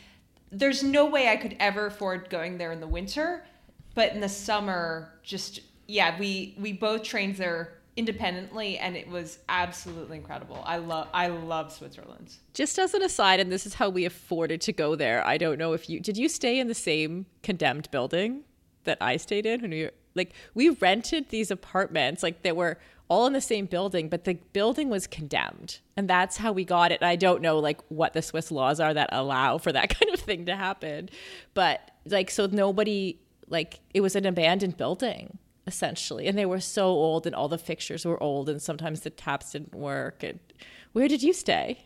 There's 0.51 0.83
no 0.83 1.07
way 1.07 1.27
i 1.27 1.35
could 1.35 1.55
ever 1.59 1.87
afford 1.87 2.29
going 2.29 2.59
there 2.59 2.71
in 2.71 2.79
the 2.79 2.87
winter 2.87 3.43
but 3.95 4.11
in 4.11 4.19
the 4.19 4.29
summer 4.29 5.09
just 5.23 5.61
yeah, 5.87 6.17
we 6.19 6.55
we 6.59 6.73
both 6.73 7.03
trained 7.03 7.35
there 7.37 7.73
independently, 7.97 8.77
and 8.77 8.97
it 8.97 9.07
was 9.07 9.39
absolutely 9.47 10.17
incredible. 10.17 10.61
I 10.65 10.77
love 10.77 11.07
I 11.13 11.27
love 11.27 11.71
Switzerland. 11.71 12.35
Just 12.53 12.77
as 12.77 12.93
an 12.93 13.01
aside, 13.01 13.39
and 13.39 13.51
this 13.51 13.65
is 13.65 13.75
how 13.75 13.89
we 13.89 14.05
afforded 14.05 14.61
to 14.61 14.73
go 14.73 14.95
there. 14.95 15.25
I 15.25 15.37
don't 15.37 15.57
know 15.57 15.73
if 15.73 15.89
you 15.89 15.99
did 15.99 16.17
you 16.17 16.29
stay 16.29 16.59
in 16.59 16.67
the 16.67 16.73
same 16.73 17.25
condemned 17.43 17.89
building 17.91 18.43
that 18.83 18.97
I 19.01 19.17
stayed 19.17 19.45
in 19.45 19.61
when 19.61 19.71
we 19.71 19.83
were 19.83 19.91
like 20.13 20.33
we 20.53 20.69
rented 20.69 21.29
these 21.29 21.51
apartments 21.51 22.23
like 22.23 22.41
they 22.41 22.51
were 22.51 22.77
all 23.07 23.27
in 23.27 23.33
the 23.33 23.41
same 23.41 23.67
building, 23.67 24.09
but 24.09 24.23
the 24.23 24.33
building 24.51 24.89
was 24.89 25.05
condemned. 25.05 25.79
And 25.95 26.09
that's 26.09 26.37
how 26.37 26.51
we 26.51 26.65
got 26.65 26.91
it. 26.91 27.01
And 27.01 27.07
I 27.07 27.15
don't 27.15 27.41
know 27.41 27.59
like 27.59 27.79
what 27.89 28.13
the 28.13 28.21
Swiss 28.21 28.49
laws 28.49 28.79
are 28.79 28.93
that 28.93 29.09
allow 29.11 29.57
for 29.59 29.71
that 29.71 29.89
kind 29.99 30.13
of 30.13 30.19
thing 30.19 30.45
to 30.47 30.55
happen. 30.55 31.09
But 31.53 31.91
like 32.05 32.29
so 32.29 32.47
nobody 32.47 33.19
like 33.47 33.79
it 33.93 34.01
was 34.01 34.15
an 34.15 34.25
abandoned 34.25 34.75
building 34.75 35.37
essentially. 35.67 36.27
And 36.27 36.37
they 36.37 36.45
were 36.45 36.59
so 36.59 36.87
old 36.87 37.25
and 37.25 37.35
all 37.35 37.47
the 37.47 37.57
fixtures 37.57 38.05
were 38.05 38.21
old 38.21 38.49
and 38.49 38.61
sometimes 38.61 39.01
the 39.01 39.09
taps 39.09 39.51
didn't 39.51 39.73
work. 39.73 40.23
And 40.23 40.39
where 40.93 41.07
did 41.07 41.23
you 41.23 41.33
stay? 41.33 41.85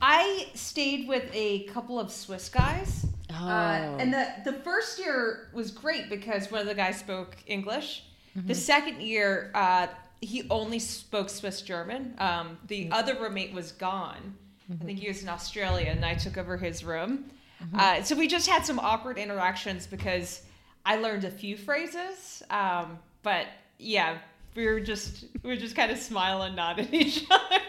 I 0.00 0.48
stayed 0.54 1.06
with 1.06 1.30
a 1.32 1.64
couple 1.64 2.00
of 2.00 2.10
Swiss 2.10 2.48
guys. 2.48 3.06
Oh. 3.30 3.46
Uh, 3.46 3.96
and 3.98 4.12
the, 4.12 4.26
the 4.44 4.52
first 4.52 4.98
year 4.98 5.48
was 5.52 5.70
great 5.70 6.10
because 6.10 6.50
one 6.50 6.60
of 6.60 6.66
the 6.66 6.74
guys 6.74 6.98
spoke 6.98 7.36
English. 7.46 8.04
The 8.34 8.54
second 8.54 9.02
year, 9.02 9.50
uh, 9.54 9.88
he 10.22 10.44
only 10.48 10.78
spoke 10.78 11.28
Swiss 11.28 11.60
German. 11.60 12.14
Um, 12.16 12.56
the 12.66 12.88
other 12.90 13.14
roommate 13.14 13.52
was 13.52 13.72
gone. 13.72 14.34
I 14.70 14.84
think 14.84 14.98
he 14.98 15.08
was 15.08 15.22
in 15.22 15.28
Australia, 15.28 15.88
and 15.88 16.02
I 16.02 16.14
took 16.14 16.38
over 16.38 16.56
his 16.56 16.82
room. 16.82 17.26
Uh, 17.74 18.02
so 18.02 18.16
we 18.16 18.26
just 18.26 18.48
had 18.48 18.64
some 18.64 18.78
awkward 18.78 19.18
interactions 19.18 19.86
because 19.86 20.42
I 20.84 20.96
learned 20.96 21.24
a 21.24 21.30
few 21.30 21.56
phrases. 21.56 22.42
Um, 22.50 22.98
but 23.22 23.46
yeah, 23.78 24.18
we 24.54 24.66
were 24.66 24.80
just 24.80 25.24
we 25.42 25.50
were 25.50 25.56
just 25.56 25.76
kind 25.76 25.90
of 25.90 25.98
smiling, 25.98 26.54
nodding 26.54 26.86
at 26.86 26.94
each 26.94 27.24
other. 27.30 27.62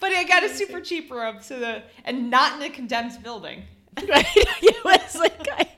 but 0.00 0.12
I 0.12 0.24
got 0.24 0.42
a 0.42 0.48
super 0.48 0.80
cheap 0.80 1.10
room, 1.10 1.36
so 1.40 1.58
the 1.58 1.82
and 2.04 2.30
not 2.30 2.60
in 2.60 2.70
a 2.70 2.70
condemned 2.70 3.22
building. 3.22 3.64
right? 4.08 4.26
it 4.34 4.84
was 4.84 5.16
like 5.16 5.46
I, 5.52 5.68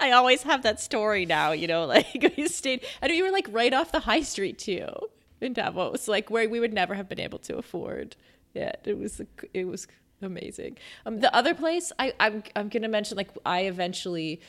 I 0.00 0.12
always 0.12 0.42
have 0.42 0.62
that 0.62 0.80
story 0.80 1.26
now, 1.26 1.52
you 1.52 1.66
know, 1.66 1.84
like 1.86 2.34
we 2.36 2.48
stayed, 2.48 2.84
and 3.00 3.10
we 3.10 3.22
were 3.22 3.30
like 3.30 3.46
right 3.50 3.72
off 3.72 3.92
the 3.92 4.00
high 4.00 4.22
street 4.22 4.58
too 4.58 4.88
in 5.40 5.52
Davos, 5.52 6.08
like 6.08 6.30
where 6.30 6.48
we 6.48 6.60
would 6.60 6.72
never 6.72 6.94
have 6.94 7.08
been 7.08 7.20
able 7.20 7.38
to 7.40 7.56
afford. 7.56 8.16
Yeah, 8.54 8.72
it 8.84 8.98
was 8.98 9.20
it 9.54 9.64
was 9.64 9.86
amazing. 10.20 10.78
Um, 11.06 11.20
the 11.20 11.34
other 11.34 11.54
place 11.54 11.92
I 11.98 12.14
I'm 12.18 12.42
I'm 12.56 12.68
gonna 12.68 12.88
mention, 12.88 13.16
like 13.16 13.30
I 13.46 13.62
eventually 13.62 14.40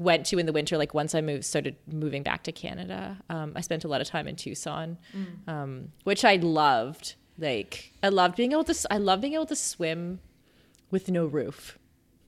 went 0.00 0.24
to 0.24 0.38
in 0.38 0.46
the 0.46 0.52
winter, 0.52 0.78
like 0.78 0.94
once 0.94 1.14
I 1.14 1.20
moved 1.20 1.44
started 1.44 1.76
moving 1.86 2.22
back 2.22 2.42
to 2.44 2.52
Canada. 2.52 3.18
Um, 3.28 3.52
I 3.54 3.60
spent 3.60 3.84
a 3.84 3.88
lot 3.88 4.00
of 4.00 4.06
time 4.06 4.26
in 4.26 4.34
Tucson, 4.34 4.96
um, 5.46 5.92
which 6.04 6.24
I 6.24 6.36
loved. 6.36 7.14
Like 7.38 7.92
I 8.02 8.08
loved 8.08 8.36
being 8.36 8.52
able 8.52 8.64
to 8.64 8.86
I 8.90 8.96
love 8.96 9.20
being 9.20 9.34
able 9.34 9.46
to 9.46 9.56
swim 9.56 10.20
with 10.90 11.10
no 11.10 11.26
roof. 11.26 11.78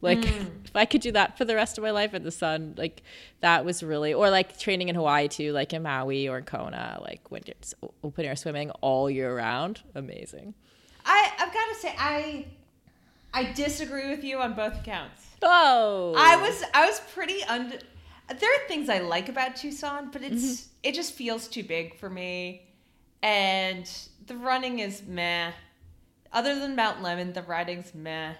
Like 0.03 0.19
if 0.65 0.77
I 0.77 0.85
could 0.85 1.01
do 1.01 1.13
that 1.13 1.39
for 1.39 1.47
the 1.47 1.55
rest 1.55 1.79
of 1.79 1.85
my 1.85 1.91
life 1.91 2.13
in 2.13 2.25
the 2.25 2.31
sun, 2.31 2.75
like 2.77 3.03
that 3.41 3.65
was 3.65 3.83
really 3.83 4.13
or 4.13 4.29
like 4.29 4.59
training 4.59 4.89
in 4.89 4.95
Hawaii 4.95 5.29
too, 5.29 5.53
like 5.53 5.73
in 5.73 5.83
Maui 5.83 6.29
or 6.29 6.37
in 6.37 6.45
Kona, 6.45 6.99
like 7.03 7.31
when 7.31 7.43
it's 7.47 7.75
open 8.05 8.27
air 8.27 8.37
swimming 8.37 8.71
all 8.83 9.09
year 9.09 9.35
round. 9.35 9.81
Amazing. 9.95 10.55
I 11.07 11.33
I've 11.39 11.55
got 11.55 11.69
to 11.69 11.75
say 11.81 11.95
I 11.99 12.47
I 13.33 13.53
disagree 13.53 14.11
with 14.11 14.25
you 14.25 14.39
on 14.39 14.53
both 14.53 14.79
accounts. 14.81 15.32
Oh 15.43 16.15
I 16.17 16.37
was 16.37 16.63
I 16.75 16.87
was 16.87 17.01
pretty 17.15 17.43
under. 17.45 17.79
There 18.29 18.51
are 18.51 18.69
things 18.69 18.89
I 18.89 18.99
like 19.01 19.29
about 19.29 19.57
Tucson, 19.57 20.11
but 20.13 20.23
it's 20.23 20.69
it 20.83 20.95
just 20.95 21.13
feels 21.15 21.49
too 21.49 21.65
big 21.65 21.97
for 21.99 22.09
me, 22.09 22.69
and 23.23 23.89
the 24.27 24.37
running 24.37 24.79
is 24.79 25.03
meh. 25.07 25.53
Other 26.33 26.59
than 26.59 26.75
Mount 26.77 27.03
Lemmon, 27.03 27.35
the 27.35 27.43
riding's 27.43 27.95
meh. 27.95 28.35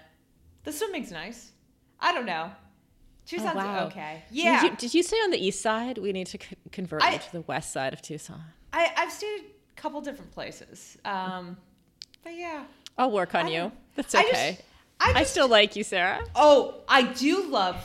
The 0.63 0.71
swimming's 0.71 1.11
nice. 1.11 1.51
I 1.99 2.13
don't 2.13 2.25
know. 2.25 2.51
Tucson's 3.25 3.55
wow. 3.55 3.85
okay. 3.85 4.23
Did 4.29 4.37
Yeah, 4.37 4.63
you, 4.63 4.75
did 4.75 4.93
you 4.93 5.03
stay 5.03 5.17
on 5.17 5.31
the 5.31 5.37
east 5.45 5.61
side? 5.61 5.97
We 5.97 6.11
need 6.11 6.27
to 6.27 6.37
c- 6.41 6.57
convert 6.71 7.03
I- 7.03 7.17
to 7.17 7.31
the 7.31 7.41
west 7.41 7.71
side 7.71 7.93
of 7.93 8.01
Tucson. 8.01 8.41
I 8.73 8.91
I've 8.97 9.11
stayed 9.11 9.41
a 9.77 9.81
couple 9.81 10.01
different 10.01 10.31
places. 10.31 10.97
Um, 11.05 11.57
but 12.23 12.33
yeah, 12.35 12.63
I'll 12.97 13.11
work 13.11 13.35
on 13.35 13.45
I 13.45 13.49
you. 13.49 13.71
That's 13.95 14.15
okay. 14.15 14.57
I, 15.03 15.13
I 15.17 15.23
still 15.23 15.47
like 15.47 15.75
you, 15.75 15.83
Sarah. 15.83 16.23
Oh, 16.35 16.75
I 16.87 17.03
do 17.03 17.47
love 17.49 17.75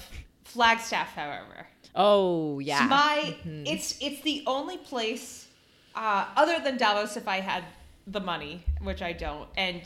Flagstaff, 0.45 1.15
however. 1.15 1.67
Oh 1.95 2.59
yeah. 2.61 2.83
It's 2.83 2.91
my 2.91 3.37
it's 3.67 3.99
it's 4.01 4.21
the 4.23 4.43
only 4.47 4.77
place 4.77 5.49
uh, 5.95 6.27
other 6.37 6.59
than 6.63 6.77
Davos 6.77 7.17
if 7.17 7.27
I 7.27 7.41
had 7.41 7.65
the 8.07 8.21
money, 8.21 8.63
which 8.83 9.03
I 9.03 9.13
don't, 9.13 9.49
and 9.57 9.83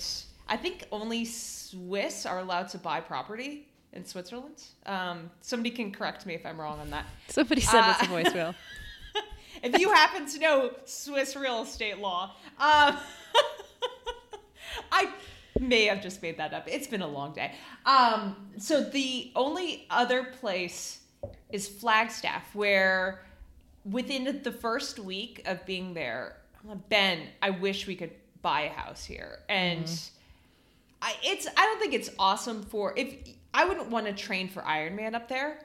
I 0.48 0.56
think 0.56 0.84
only 0.92 1.24
Swiss 1.24 2.26
are 2.26 2.38
allowed 2.40 2.68
to 2.70 2.78
buy 2.78 3.00
property 3.00 3.66
in 3.92 4.04
Switzerland. 4.04 4.62
Um, 4.86 5.30
somebody 5.40 5.70
can 5.70 5.90
correct 5.92 6.26
me 6.26 6.34
if 6.34 6.44
I'm 6.44 6.60
wrong 6.60 6.80
on 6.80 6.90
that. 6.90 7.06
Somebody 7.28 7.60
send 7.62 7.84
us 7.86 8.00
a 8.02 8.04
Uh, 8.04 8.08
voicemail. 8.08 8.54
If 9.62 9.78
you 9.78 9.92
happen 9.92 10.26
to 10.26 10.38
know 10.40 10.70
Swiss 10.86 11.36
real 11.36 11.62
estate 11.62 11.98
law, 11.98 12.34
um, 12.58 12.96
I 14.90 15.08
may 15.60 15.86
have 15.86 16.02
just 16.02 16.22
made 16.22 16.38
that 16.38 16.52
up. 16.52 16.66
It's 16.66 16.86
been 16.86 17.02
a 17.02 17.08
long 17.08 17.32
day. 17.32 17.52
Um, 17.86 18.36
so 18.58 18.82
the 18.82 19.32
only 19.36 19.86
other 19.90 20.24
place 20.24 21.00
is 21.50 21.68
Flagstaff, 21.68 22.54
where 22.54 23.22
within 23.84 24.40
the 24.42 24.52
first 24.52 24.98
week 24.98 25.42
of 25.46 25.64
being 25.66 25.94
there, 25.94 26.36
like, 26.64 26.88
Ben, 26.88 27.20
I 27.40 27.50
wish 27.50 27.86
we 27.86 27.96
could 27.96 28.12
buy 28.40 28.62
a 28.62 28.70
house 28.70 29.04
here, 29.04 29.40
and 29.48 29.84
I 31.00 31.14
it's 31.22 31.46
I 31.46 31.64
don't 31.66 31.80
think 31.80 31.94
it's 31.94 32.10
awesome 32.18 32.62
for 32.62 32.92
if 32.96 33.14
I 33.54 33.64
wouldn't 33.64 33.90
want 33.90 34.06
to 34.06 34.12
train 34.12 34.48
for 34.48 34.62
Ironman 34.62 35.14
up 35.14 35.28
there. 35.28 35.58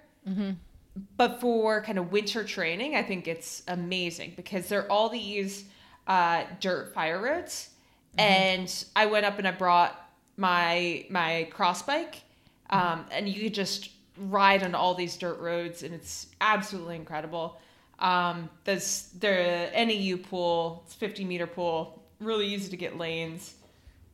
But 1.16 1.40
for 1.40 1.82
kind 1.84 2.00
of 2.00 2.12
winter 2.12 2.44
training, 2.44 2.96
I 2.96 3.04
think 3.04 3.28
it's 3.28 3.62
amazing 3.68 4.34
because 4.36 4.68
there 4.68 4.82
are 4.82 4.92
all 4.92 5.10
these 5.10 5.66
uh, 6.08 6.44
dirt 6.60 6.94
fire 6.94 7.22
roads, 7.22 7.70
and 8.18 8.86
I 8.96 9.06
went 9.06 9.26
up 9.26 9.38
and 9.40 9.48
I 9.48 9.52
brought 9.52 10.10
my 10.36 11.06
my 11.10 11.48
cross 11.52 11.82
bike, 11.82 12.22
um, 12.70 13.06
and 13.12 13.28
you 13.28 13.44
could 13.44 13.54
just 13.54 13.90
ride 14.18 14.64
on 14.64 14.76
all 14.76 14.94
these 14.96 15.18
dirt 15.18 15.40
roads, 15.40 15.84
and 15.84 15.94
it's 15.94 16.28
absolutely 16.42 16.96
incredible. 16.96 17.60
Um, 18.00 18.50
there's 18.64 19.10
the 19.20 19.70
NAU 19.76 20.18
pool, 20.18 20.84
it's 20.86 20.94
50 20.94 21.26
meter 21.26 21.48
pool, 21.48 22.04
really 22.20 22.48
easy 22.48 22.70
to 22.70 22.78
get 22.78 22.98
lanes. 22.98 23.56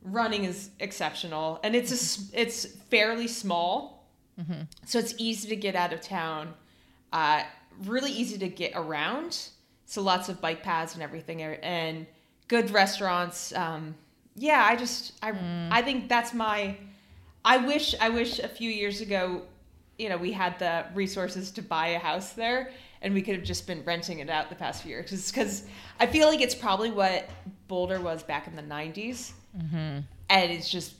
Running 0.02 0.44
is 0.44 0.70
exceptional, 0.80 1.60
and 1.62 1.74
it's 1.74 1.90
a 1.90 1.94
s 1.94 2.30
it's 2.32 2.66
fairly 2.90 3.28
small, 3.28 4.06
so 4.84 4.98
it's 4.98 5.14
easy 5.18 5.48
to 5.48 5.56
get 5.56 5.74
out 5.74 5.92
of 5.92 6.00
town 6.00 6.54
uh, 7.14 7.44
really 7.84 8.10
easy 8.10 8.36
to 8.38 8.48
get 8.48 8.72
around. 8.74 9.48
So 9.86 10.02
lots 10.02 10.28
of 10.28 10.40
bike 10.40 10.62
paths 10.62 10.94
and 10.94 11.02
everything, 11.02 11.40
and 11.42 12.06
good 12.54 12.70
restaurants. 12.70 13.52
Um, 13.54 13.94
yeah, 14.36 14.64
I 14.68 14.76
just 14.76 15.12
I 15.22 15.32
I 15.70 15.82
think 15.82 16.08
that's 16.08 16.32
my. 16.32 16.76
I 17.44 17.56
wish 17.58 17.94
I 18.00 18.08
wish 18.08 18.38
a 18.38 18.48
few 18.48 18.70
years 18.70 19.00
ago, 19.00 19.42
you 19.98 20.08
know, 20.08 20.16
we 20.16 20.32
had 20.32 20.58
the 20.58 20.86
resources 20.94 21.50
to 21.52 21.62
buy 21.62 21.88
a 21.88 21.98
house 21.98 22.32
there, 22.32 22.70
and 23.02 23.12
we 23.12 23.22
could 23.22 23.34
have 23.34 23.44
just 23.44 23.66
been 23.66 23.82
renting 23.84 24.20
it 24.20 24.30
out 24.30 24.48
the 24.48 24.54
past 24.54 24.82
few 24.82 24.90
years. 24.90 25.30
Because 25.30 25.64
I 26.00 26.06
feel 26.06 26.28
like 26.28 26.40
it's 26.40 26.54
probably 26.54 26.90
what 26.90 27.28
Boulder 27.68 28.00
was 28.00 28.22
back 28.22 28.46
in 28.46 28.54
the 28.54 28.62
'90s, 28.62 29.32
and 30.30 30.52
it's 30.52 30.70
just 30.70 30.94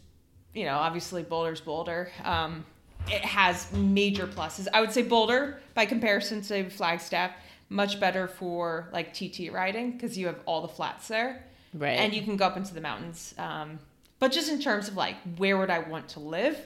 you 0.54 0.64
know, 0.64 0.76
obviously 0.76 1.22
Boulder's 1.22 1.60
Boulder. 1.60 2.10
Um, 2.24 2.64
it 3.08 3.24
has 3.24 3.70
major 3.72 4.26
pluses. 4.26 4.66
I 4.72 4.80
would 4.80 4.92
say 4.92 5.02
Boulder, 5.02 5.60
by 5.74 5.84
comparison 5.84 6.40
to 6.42 6.70
Flagstaff, 6.70 7.32
much 7.74 7.98
better 7.98 8.28
for 8.28 8.88
like 8.92 9.12
TT 9.12 9.52
riding 9.52 9.92
because 9.92 10.16
you 10.16 10.26
have 10.26 10.38
all 10.46 10.62
the 10.62 10.68
flats 10.68 11.08
there, 11.08 11.44
Right. 11.74 11.98
And 11.98 12.14
you 12.14 12.22
can 12.22 12.36
go 12.36 12.46
up 12.46 12.56
into 12.56 12.72
the 12.72 12.80
mountains. 12.80 13.34
Um, 13.36 13.80
but 14.20 14.30
just 14.30 14.48
in 14.48 14.60
terms 14.60 14.86
of 14.88 14.96
like 14.96 15.16
where 15.36 15.58
would 15.58 15.70
I 15.70 15.80
want 15.80 16.08
to 16.10 16.20
live, 16.20 16.56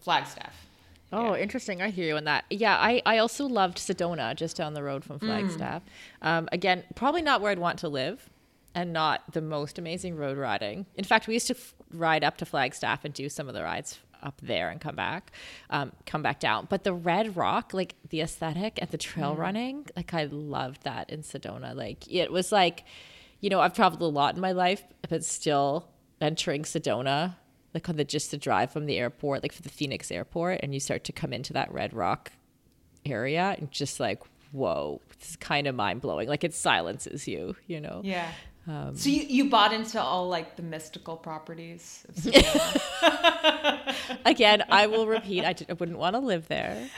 Flagstaff. 0.00 0.54
Oh, 1.12 1.36
interesting. 1.36 1.82
I 1.82 1.90
hear 1.90 2.06
you 2.06 2.16
on 2.16 2.24
that. 2.24 2.44
Yeah, 2.50 2.76
I, 2.76 3.00
I 3.06 3.18
also 3.18 3.46
loved 3.46 3.78
Sedona, 3.78 4.34
just 4.34 4.56
down 4.56 4.74
the 4.74 4.82
road 4.82 5.04
from 5.04 5.18
Flagstaff. 5.18 5.82
Um, 6.20 6.48
again, 6.52 6.84
probably 6.94 7.22
not 7.22 7.40
where 7.40 7.52
I'd 7.52 7.58
want 7.58 7.78
to 7.80 7.88
live 7.88 8.28
and 8.74 8.92
not 8.92 9.22
the 9.32 9.42
most 9.42 9.78
amazing 9.78 10.16
road 10.16 10.38
riding. 10.38 10.86
In 10.96 11.04
fact, 11.04 11.26
we 11.28 11.34
used 11.34 11.48
to 11.48 11.54
f- 11.54 11.74
ride 11.92 12.24
up 12.24 12.38
to 12.38 12.46
Flagstaff 12.46 13.04
and 13.04 13.12
do 13.12 13.28
some 13.28 13.46
of 13.48 13.54
the 13.54 13.62
rides 13.62 13.98
up 14.22 14.40
there 14.42 14.70
and 14.70 14.80
come 14.80 14.96
back, 14.96 15.32
um, 15.70 15.92
come 16.06 16.22
back 16.22 16.40
down. 16.40 16.66
But 16.68 16.84
the 16.84 16.94
Red 16.94 17.36
Rock, 17.36 17.72
like 17.74 17.94
the 18.08 18.20
aesthetic 18.20 18.78
and 18.80 18.90
the 18.90 18.98
trail 18.98 19.34
running, 19.36 19.86
like 19.96 20.14
I 20.14 20.24
loved 20.24 20.84
that 20.84 21.10
in 21.10 21.22
Sedona. 21.22 21.74
Like 21.74 22.10
it 22.12 22.30
was 22.30 22.52
like, 22.52 22.84
you 23.40 23.50
know, 23.50 23.60
I've 23.60 23.74
traveled 23.74 24.02
a 24.02 24.06
lot 24.06 24.34
in 24.34 24.40
my 24.40 24.52
life, 24.52 24.82
but 25.08 25.24
still 25.24 25.88
entering 26.20 26.62
Sedona 26.62 27.36
like 27.74 27.88
on 27.88 27.96
the 27.96 28.04
just 28.04 28.30
the 28.30 28.36
drive 28.36 28.70
from 28.70 28.86
the 28.86 28.98
airport, 28.98 29.42
like 29.42 29.52
for 29.52 29.62
the 29.62 29.68
Phoenix 29.68 30.10
airport, 30.10 30.60
and 30.62 30.74
you 30.74 30.80
start 30.80 31.04
to 31.04 31.12
come 31.12 31.32
into 31.32 31.52
that 31.54 31.72
Red 31.72 31.94
Rock 31.94 32.32
area, 33.06 33.56
and 33.58 33.70
just 33.70 33.98
like, 33.98 34.22
whoa, 34.52 35.00
it's 35.12 35.36
kind 35.36 35.66
of 35.66 35.74
mind 35.74 36.00
blowing. 36.00 36.28
Like 36.28 36.44
it 36.44 36.54
silences 36.54 37.26
you, 37.26 37.56
you 37.66 37.80
know. 37.80 38.00
Yeah. 38.04 38.30
Um, 38.66 38.94
So 38.96 39.08
you, 39.10 39.22
you 39.22 39.50
bought 39.50 39.72
into 39.72 40.00
all 40.00 40.28
like 40.28 40.56
the 40.56 40.62
mystical 40.62 41.16
properties 41.16 42.04
of 42.08 42.26
Again, 44.24 44.62
I 44.70 44.86
will 44.86 45.06
repeat, 45.06 45.44
I, 45.44 45.52
d- 45.52 45.66
I 45.68 45.72
wouldn't 45.72 45.98
want 45.98 46.14
to 46.14 46.20
live 46.20 46.48
there. 46.48 46.88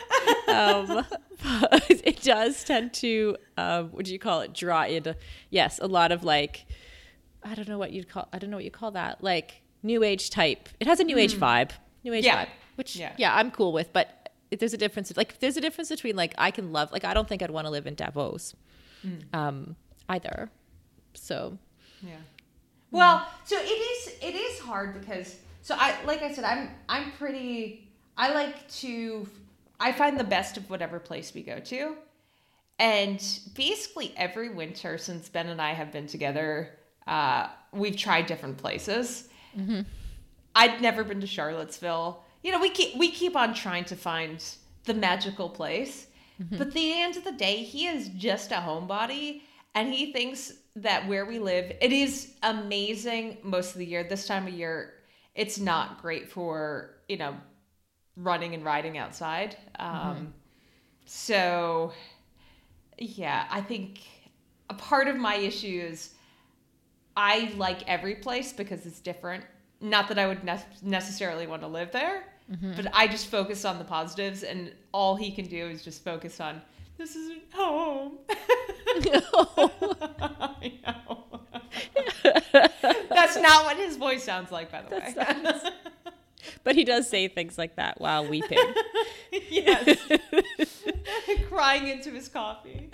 Um, 0.48 0.86
but 1.42 1.90
it 1.90 2.22
does 2.22 2.62
tend 2.64 2.92
to, 2.94 3.36
um, 3.56 3.88
what 3.90 4.04
do 4.04 4.12
you 4.12 4.18
call 4.18 4.40
it? 4.40 4.52
Draw 4.52 4.84
into, 4.84 5.16
yes, 5.50 5.78
a 5.82 5.86
lot 5.86 6.12
of 6.12 6.22
like, 6.24 6.66
I 7.42 7.54
don't 7.54 7.68
know 7.68 7.78
what 7.78 7.92
you'd 7.92 8.08
call, 8.08 8.28
I 8.32 8.38
don't 8.38 8.50
know 8.50 8.56
what 8.56 8.64
you 8.64 8.70
call 8.70 8.90
that, 8.92 9.22
like 9.24 9.62
new 9.82 10.02
age 10.02 10.30
type. 10.30 10.68
It 10.80 10.86
has 10.86 11.00
a 11.00 11.04
new 11.04 11.18
age 11.18 11.34
vibe, 11.34 11.70
new 12.04 12.12
age 12.12 12.24
Yeah. 12.24 12.44
vibe, 12.44 12.48
which 12.76 12.96
Yeah. 12.96 13.12
yeah. 13.18 13.34
I'm 13.34 13.50
cool 13.50 13.72
with. 13.72 13.92
But 13.92 14.30
there's 14.58 14.74
a 14.74 14.78
difference, 14.78 15.16
like 15.16 15.38
there's 15.40 15.56
a 15.56 15.60
difference 15.60 15.88
between 15.88 16.14
like 16.16 16.34
I 16.38 16.50
can 16.50 16.72
love, 16.72 16.92
like 16.92 17.04
I 17.04 17.14
don't 17.14 17.28
think 17.28 17.42
I'd 17.42 17.50
want 17.50 17.66
to 17.66 17.70
live 17.70 17.86
in 17.86 17.94
Davos, 17.94 18.54
um, 19.32 19.76
either. 20.08 20.50
So 21.14 21.58
Yeah. 22.02 22.16
Well, 22.90 23.26
so 23.44 23.56
it 23.58 23.64
is 23.64 24.14
it 24.22 24.34
is 24.34 24.58
hard 24.60 25.00
because 25.00 25.36
so 25.62 25.74
I 25.78 25.94
like 26.04 26.22
I 26.22 26.32
said 26.32 26.44
I'm 26.44 26.70
I'm 26.88 27.12
pretty 27.12 27.88
I 28.16 28.32
like 28.32 28.68
to 28.82 29.26
I 29.80 29.92
find 29.92 30.18
the 30.18 30.24
best 30.24 30.56
of 30.56 30.70
whatever 30.70 30.98
place 31.00 31.34
we 31.34 31.42
go 31.42 31.58
to. 31.60 31.96
And 32.78 33.22
basically 33.54 34.12
every 34.16 34.48
winter 34.48 34.98
since 34.98 35.28
Ben 35.28 35.48
and 35.48 35.60
I 35.60 35.72
have 35.74 35.92
been 35.92 36.06
together, 36.06 36.70
uh, 37.06 37.48
we've 37.72 37.96
tried 37.96 38.26
different 38.26 38.56
places. 38.58 39.28
I'd 40.56 40.80
never 40.80 41.04
been 41.04 41.20
to 41.20 41.26
Charlottesville. 41.26 42.24
You 42.42 42.52
know, 42.52 42.60
we 42.60 42.70
keep 42.70 42.96
we 42.96 43.10
keep 43.10 43.36
on 43.36 43.54
trying 43.54 43.84
to 43.86 43.96
find 43.96 44.44
the 44.84 44.94
magical 44.94 45.48
place. 45.48 46.06
But 46.58 46.68
at 46.68 46.74
the 46.74 47.00
end 47.00 47.16
of 47.16 47.24
the 47.24 47.32
day, 47.32 47.56
he 47.62 47.86
is 47.86 48.08
just 48.08 48.50
a 48.50 48.56
homebody 48.56 49.42
and 49.74 49.92
he 49.92 50.12
thinks 50.12 50.52
that 50.76 51.06
where 51.06 51.24
we 51.24 51.38
live, 51.38 51.72
it 51.80 51.92
is 51.92 52.32
amazing 52.42 53.38
most 53.42 53.72
of 53.72 53.78
the 53.78 53.86
year. 53.86 54.02
This 54.04 54.26
time 54.26 54.46
of 54.46 54.54
year, 54.54 54.94
it's 55.34 55.58
not 55.58 56.02
great 56.02 56.28
for, 56.28 56.96
you 57.08 57.16
know, 57.16 57.36
running 58.16 58.54
and 58.54 58.64
riding 58.64 58.98
outside. 58.98 59.56
Um, 59.78 60.34
So, 61.06 61.92
yeah, 62.98 63.46
I 63.50 63.60
think 63.60 64.00
a 64.70 64.74
part 64.74 65.06
of 65.08 65.16
my 65.16 65.36
issue 65.36 65.82
is 65.86 66.14
I 67.16 67.52
like 67.56 67.86
every 67.88 68.16
place 68.16 68.52
because 68.52 68.86
it's 68.86 69.00
different. 69.00 69.44
Not 69.80 70.08
that 70.08 70.18
I 70.18 70.26
would 70.26 70.42
ne- 70.44 70.64
necessarily 70.82 71.46
want 71.46 71.62
to 71.62 71.68
live 71.68 71.92
there, 71.92 72.24
but 72.76 72.88
I 72.92 73.06
just 73.06 73.26
focus 73.28 73.64
on 73.64 73.78
the 73.78 73.84
positives, 73.84 74.42
and 74.42 74.72
all 74.92 75.14
he 75.16 75.30
can 75.30 75.46
do 75.46 75.66
is 75.66 75.82
just 75.84 76.02
focus 76.04 76.40
on 76.40 76.60
this 76.98 77.16
isn't 77.16 77.52
home. 77.52 78.18
I 78.30 80.80
know. 80.92 81.40
That's 83.08 83.36
not 83.36 83.64
what 83.64 83.76
his 83.76 83.96
voice 83.96 84.24
sounds 84.24 84.52
like, 84.52 84.70
by 84.70 84.82
the 84.82 84.96
way. 84.96 85.14
but 86.64 86.74
he 86.74 86.84
does 86.84 87.08
say 87.08 87.28
things 87.28 87.58
like 87.58 87.76
that 87.76 88.00
while 88.00 88.26
weeping. 88.26 88.58
yes. 89.50 89.98
Crying 91.48 91.88
into 91.88 92.10
his 92.10 92.28
coffee. 92.28 92.90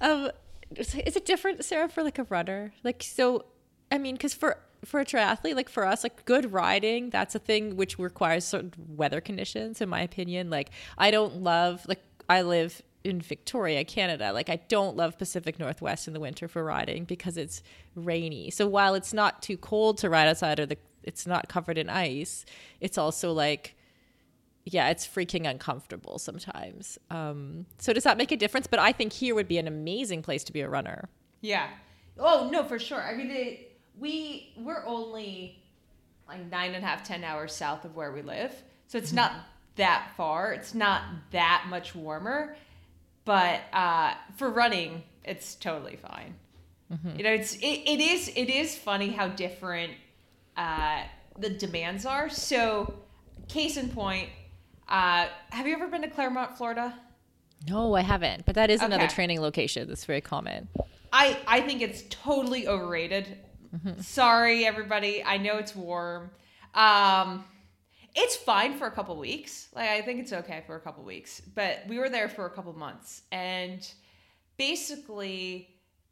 um, 0.00 0.30
is 0.74 0.94
is 0.94 1.16
it 1.16 1.24
different, 1.24 1.64
Sarah, 1.64 1.88
for 1.88 2.02
like 2.02 2.18
a 2.18 2.24
runner? 2.24 2.72
Like, 2.82 3.02
so, 3.02 3.46
I 3.90 3.98
mean, 3.98 4.16
because 4.16 4.34
for 4.34 4.58
for 4.84 5.00
a 5.00 5.04
triathlete, 5.04 5.54
like 5.54 5.68
for 5.68 5.86
us, 5.86 6.02
like 6.02 6.24
good 6.24 6.52
riding, 6.52 7.10
that's 7.10 7.34
a 7.34 7.38
thing 7.38 7.76
which 7.76 7.98
requires 7.98 8.44
certain 8.44 8.72
weather 8.88 9.20
conditions, 9.20 9.80
in 9.80 9.88
my 9.88 10.00
opinion. 10.00 10.50
Like, 10.50 10.70
I 10.98 11.10
don't 11.10 11.42
love 11.42 11.86
like 11.88 12.02
I 12.28 12.42
live 12.42 12.82
in 13.04 13.20
Victoria, 13.20 13.84
Canada. 13.84 14.32
Like, 14.32 14.48
I 14.48 14.56
don't 14.68 14.96
love 14.96 15.16
Pacific 15.16 15.58
Northwest 15.58 16.08
in 16.08 16.14
the 16.14 16.20
winter 16.20 16.48
for 16.48 16.64
riding 16.64 17.04
because 17.04 17.36
it's 17.36 17.62
rainy. 17.94 18.50
So 18.50 18.66
while 18.66 18.94
it's 18.94 19.12
not 19.12 19.42
too 19.42 19.56
cold 19.56 19.98
to 19.98 20.10
ride 20.10 20.28
outside 20.28 20.58
or 20.60 20.66
the 20.66 20.76
it's 21.04 21.24
not 21.24 21.48
covered 21.48 21.78
in 21.78 21.88
ice, 21.88 22.44
it's 22.80 22.98
also 22.98 23.32
like 23.32 23.76
yeah, 24.68 24.88
it's 24.88 25.06
freaking 25.06 25.48
uncomfortable 25.48 26.18
sometimes. 26.18 26.98
Um, 27.08 27.66
so 27.78 27.92
does 27.92 28.02
that 28.02 28.18
make 28.18 28.32
a 28.32 28.36
difference? 28.36 28.66
But 28.66 28.80
I 28.80 28.90
think 28.90 29.12
here 29.12 29.36
would 29.36 29.46
be 29.46 29.58
an 29.58 29.68
amazing 29.68 30.22
place 30.22 30.42
to 30.42 30.52
be 30.52 30.60
a 30.60 30.68
runner. 30.68 31.08
Yeah. 31.40 31.68
Oh 32.18 32.48
no, 32.50 32.64
for 32.64 32.80
sure. 32.80 33.00
I 33.00 33.14
mean, 33.14 33.58
we 33.96 34.52
we're 34.58 34.84
only 34.84 35.62
like 36.28 36.50
nine 36.50 36.74
and 36.74 36.84
a 36.84 36.86
half, 36.86 37.04
ten 37.04 37.22
hours 37.22 37.54
south 37.54 37.84
of 37.84 37.94
where 37.94 38.10
we 38.10 38.22
live, 38.22 38.52
so 38.88 38.98
it's 38.98 39.12
not 39.12 39.32
that 39.76 40.10
far. 40.16 40.52
It's 40.52 40.74
not 40.74 41.02
that 41.32 41.66
much 41.68 41.94
warmer, 41.94 42.56
but 43.24 43.60
uh, 43.72 44.14
for 44.36 44.50
running, 44.50 45.02
it's 45.24 45.54
totally 45.54 45.96
fine. 45.96 46.34
You 47.16 47.24
know, 47.24 47.32
it's 47.32 47.54
it, 47.56 47.64
it 47.64 48.00
is 48.00 48.28
it 48.36 48.48
is 48.48 48.76
funny 48.76 49.08
how 49.08 49.26
different 49.28 49.92
uh, 50.56 51.02
the 51.36 51.50
demands 51.50 52.06
are. 52.06 52.28
So, 52.28 52.94
case 53.48 53.76
in 53.76 53.88
point, 53.88 54.28
uh, 54.88 55.26
have 55.50 55.66
you 55.66 55.74
ever 55.74 55.88
been 55.88 56.02
to 56.02 56.08
Clermont, 56.08 56.56
Florida? 56.56 56.94
No, 57.68 57.94
I 57.94 58.02
haven't. 58.02 58.46
But 58.46 58.54
that 58.54 58.70
is 58.70 58.82
another 58.82 59.08
training 59.08 59.40
location 59.40 59.88
that's 59.88 60.04
very 60.04 60.20
common. 60.20 60.68
I 61.12 61.36
I 61.48 61.60
think 61.62 61.82
it's 61.82 62.04
totally 62.08 62.68
overrated. 62.68 63.36
Sorry, 64.00 64.64
everybody. 64.64 65.24
I 65.24 65.38
know 65.38 65.58
it's 65.58 65.74
warm. 65.74 66.30
Um, 66.74 67.44
it's 68.16 68.34
fine 68.34 68.76
for 68.76 68.86
a 68.86 68.90
couple 68.90 69.16
weeks. 69.16 69.68
Like 69.74 69.90
I 69.90 70.02
think 70.02 70.20
it's 70.20 70.32
okay 70.32 70.62
for 70.66 70.74
a 70.74 70.80
couple 70.80 71.04
weeks. 71.04 71.40
But 71.54 71.84
we 71.86 71.98
were 71.98 72.08
there 72.08 72.28
for 72.28 72.46
a 72.46 72.50
couple 72.50 72.72
months, 72.72 73.22
and 73.30 73.88
basically, 74.56 75.68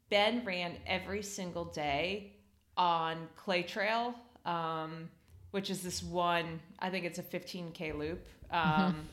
Ben 0.09 0.45
ran 0.45 0.77
every 0.85 1.23
single 1.23 1.65
day 1.65 2.33
on 2.77 3.27
Clay 3.35 3.63
Trail, 3.63 4.15
um, 4.45 5.09
which 5.51 5.69
is 5.69 5.81
this 5.81 6.03
one. 6.03 6.59
I 6.79 6.89
think 6.89 7.05
it's 7.05 7.19
a 7.19 7.23
15k 7.23 7.97
loop. 7.97 8.25
Um, 8.51 9.07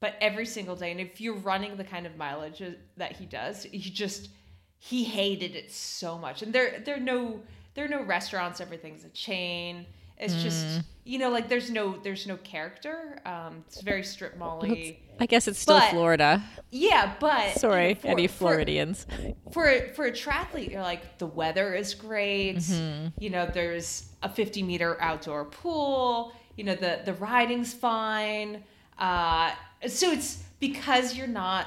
but 0.00 0.14
every 0.20 0.46
single 0.46 0.76
day. 0.76 0.90
And 0.90 1.00
if 1.00 1.20
you're 1.20 1.36
running 1.36 1.76
the 1.76 1.84
kind 1.84 2.06
of 2.06 2.16
mileage 2.16 2.62
that 2.96 3.16
he 3.16 3.26
does, 3.26 3.64
he 3.64 3.90
just 3.90 4.30
he 4.78 5.04
hated 5.04 5.56
it 5.56 5.72
so 5.72 6.18
much. 6.18 6.42
And 6.42 6.52
there 6.52 6.80
there 6.84 6.96
are 6.96 7.00
no 7.00 7.40
there 7.74 7.84
are 7.84 7.88
no 7.88 8.02
restaurants. 8.02 8.60
Everything's 8.60 9.04
a 9.04 9.10
chain. 9.10 9.86
It's 10.20 10.42
just 10.42 10.82
you 11.04 11.18
know 11.18 11.30
like 11.30 11.48
there's 11.48 11.70
no 11.70 11.96
there's 11.98 12.26
no 12.26 12.36
character. 12.38 13.18
Um, 13.24 13.64
it's 13.66 13.80
very 13.82 14.02
strip 14.02 14.36
molly. 14.36 15.00
I 15.20 15.26
guess 15.26 15.48
it's 15.48 15.58
still 15.58 15.78
But- 15.78 15.90
Florida. 15.90 16.42
Yeah, 16.70 17.14
but 17.18 17.54
Sorry, 17.58 17.88
you 17.88 17.94
know, 17.94 18.00
for- 18.00 18.08
any 18.08 18.26
Floridians. 18.26 19.06
for 19.52 19.68
a, 19.68 19.88
for 19.88 20.04
a 20.06 20.12
triathlete, 20.12 20.70
you're 20.70 20.82
like 20.82 21.18
the 21.18 21.26
weather 21.26 21.74
is 21.74 21.94
great. 21.94 22.56
Mm-hmm. 22.56 23.08
You 23.18 23.30
know, 23.30 23.46
there's 23.46 24.06
a 24.22 24.28
50 24.28 24.62
meter 24.62 25.00
outdoor 25.00 25.44
pool. 25.46 26.32
You 26.56 26.64
know, 26.64 26.74
the 26.74 27.00
the 27.04 27.14
riding's 27.14 27.72
fine. 27.72 28.62
Uh, 28.98 29.52
so 29.86 30.10
it's 30.10 30.42
because 30.60 31.16
you're 31.16 31.26
not 31.28 31.66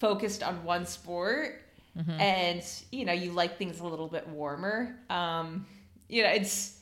focused 0.00 0.42
on 0.42 0.64
one 0.64 0.84
sport, 0.86 1.60
Mm-hmm. 1.96 2.10
and 2.20 2.62
you 2.90 3.04
know 3.04 3.12
you 3.12 3.30
like 3.30 3.56
things 3.56 3.78
a 3.78 3.86
little 3.86 4.08
bit 4.08 4.26
warmer. 4.28 4.96
Um, 5.08 5.64
you 6.08 6.24
know, 6.24 6.28
it's 6.30 6.80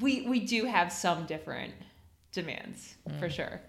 we 0.00 0.22
we 0.22 0.40
do 0.40 0.64
have 0.64 0.92
some 0.92 1.26
different 1.26 1.72
demands 2.32 2.96
Mm. 3.08 3.18
for 3.20 3.30
sure. 3.30 3.60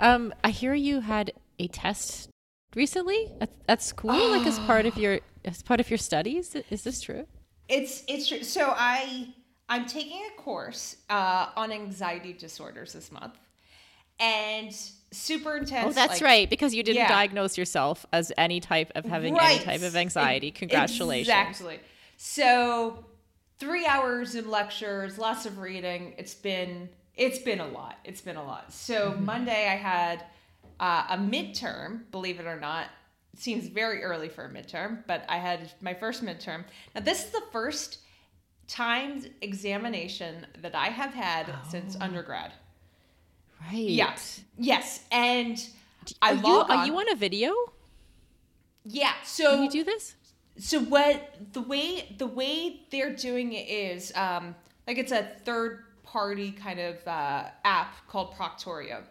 Um, 0.00 0.34
I 0.42 0.50
hear 0.50 0.74
you 0.74 1.00
had 1.00 1.32
a 1.58 1.68
test 1.68 2.28
recently 2.74 3.30
at, 3.40 3.50
at 3.68 3.82
school, 3.82 4.30
like 4.30 4.46
as 4.46 4.58
part 4.60 4.86
of 4.86 4.96
your 5.02 5.20
as 5.44 5.62
part 5.62 5.80
of 5.80 5.90
your 5.90 5.98
studies. 5.98 6.56
Is 6.70 6.82
this 6.82 7.00
true? 7.00 7.26
It's 7.68 8.02
it's 8.08 8.26
true. 8.28 8.42
So 8.42 8.74
I 8.76 9.28
I'm 9.68 9.86
taking 9.86 10.20
a 10.36 10.40
course 10.40 10.96
uh, 11.08 11.50
on 11.56 11.70
anxiety 11.70 12.32
disorders 12.32 12.92
this 12.94 13.12
month, 13.12 13.34
and 14.18 14.74
super 15.12 15.56
intense. 15.56 15.86
Oh, 15.86 15.92
that's 15.92 16.14
like- 16.14 16.22
right, 16.22 16.50
because 16.50 16.74
you 16.74 16.82
didn't 16.82 17.02
yeah. 17.02 17.08
diagnose 17.08 17.56
yourself 17.56 18.04
as 18.12 18.32
any 18.36 18.58
type 18.58 18.90
of 18.96 19.04
having 19.04 19.38
any 19.38 19.58
type 19.60 19.82
of 19.82 19.94
anxiety. 19.94 20.50
Congratulations. 20.50 21.28
Exactly. 21.28 21.78
So 22.24 23.04
three 23.58 23.84
hours 23.84 24.36
of 24.36 24.46
lectures, 24.46 25.18
lots 25.18 25.44
of 25.44 25.58
reading. 25.58 26.14
It's 26.18 26.34
been 26.34 26.88
it's 27.16 27.40
been 27.40 27.58
a 27.58 27.66
lot. 27.66 27.98
It's 28.04 28.20
been 28.20 28.36
a 28.36 28.44
lot. 28.44 28.72
So 28.72 29.10
Mm-hmm. 29.10 29.24
Monday 29.24 29.66
I 29.68 29.74
had 29.74 30.24
uh, 30.78 31.04
a 31.10 31.16
midterm. 31.18 32.02
Believe 32.12 32.38
it 32.38 32.46
or 32.46 32.60
not, 32.60 32.86
it 33.34 33.40
seems 33.40 33.66
very 33.66 34.04
early 34.04 34.28
for 34.28 34.44
a 34.44 34.48
midterm, 34.48 35.02
but 35.08 35.24
I 35.28 35.38
had 35.38 35.72
my 35.80 35.94
first 35.94 36.24
midterm. 36.24 36.62
Now 36.94 37.00
this 37.00 37.24
is 37.24 37.30
the 37.32 37.42
first 37.50 37.98
timed 38.68 39.28
examination 39.40 40.46
that 40.60 40.76
I 40.76 40.86
have 40.90 41.12
had 41.12 41.52
since 41.68 41.96
Oh. 42.00 42.04
undergrad. 42.04 42.52
Right. 43.62 43.78
Yeah. 43.78 44.14
Yes, 44.56 45.00
and 45.10 45.60
I 46.22 46.30
Are 46.30 46.34
you, 46.36 46.46
are 46.46 46.76
on. 46.78 46.86
you 46.86 46.96
on 47.00 47.08
a 47.10 47.16
video? 47.16 47.52
Yeah. 48.84 49.12
So 49.24 49.50
Can 49.56 49.64
you 49.64 49.70
do 49.70 49.82
this? 49.84 50.14
So 50.58 50.80
what 50.80 51.34
the 51.52 51.62
way 51.62 52.14
the 52.18 52.26
way 52.26 52.80
they're 52.90 53.14
doing 53.14 53.52
it 53.52 53.68
is 53.68 54.12
um, 54.14 54.54
like 54.86 54.98
it's 54.98 55.12
a 55.12 55.28
third 55.44 55.84
party 56.04 56.52
kind 56.52 56.78
of 56.78 56.96
uh, 57.08 57.44
app 57.64 57.94
called 58.08 58.34
Proctorio, 58.34 59.02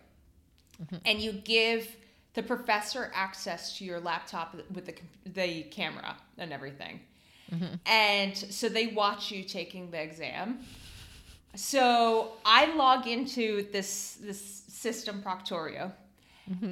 and 1.06 1.20
you 1.20 1.32
give 1.34 1.96
the 2.34 2.44
professor 2.44 3.12
access 3.14 3.78
to 3.78 3.86
your 3.86 4.00
laptop 4.00 4.56
with 4.74 4.86
the 4.86 4.96
the 5.26 5.64
camera 5.64 6.16
and 6.38 6.54
everything. 6.54 7.00
And 7.86 8.38
so 8.38 8.70
they 8.70 8.88
watch 8.88 9.30
you 9.32 9.44
taking 9.44 9.92
the 9.92 10.02
exam. 10.02 10.60
So 11.56 12.34
I 12.46 12.74
log 12.76 13.08
into 13.08 13.70
this 13.72 14.18
this 14.22 14.64
system 14.70 15.22
Proctorio, 15.22 15.92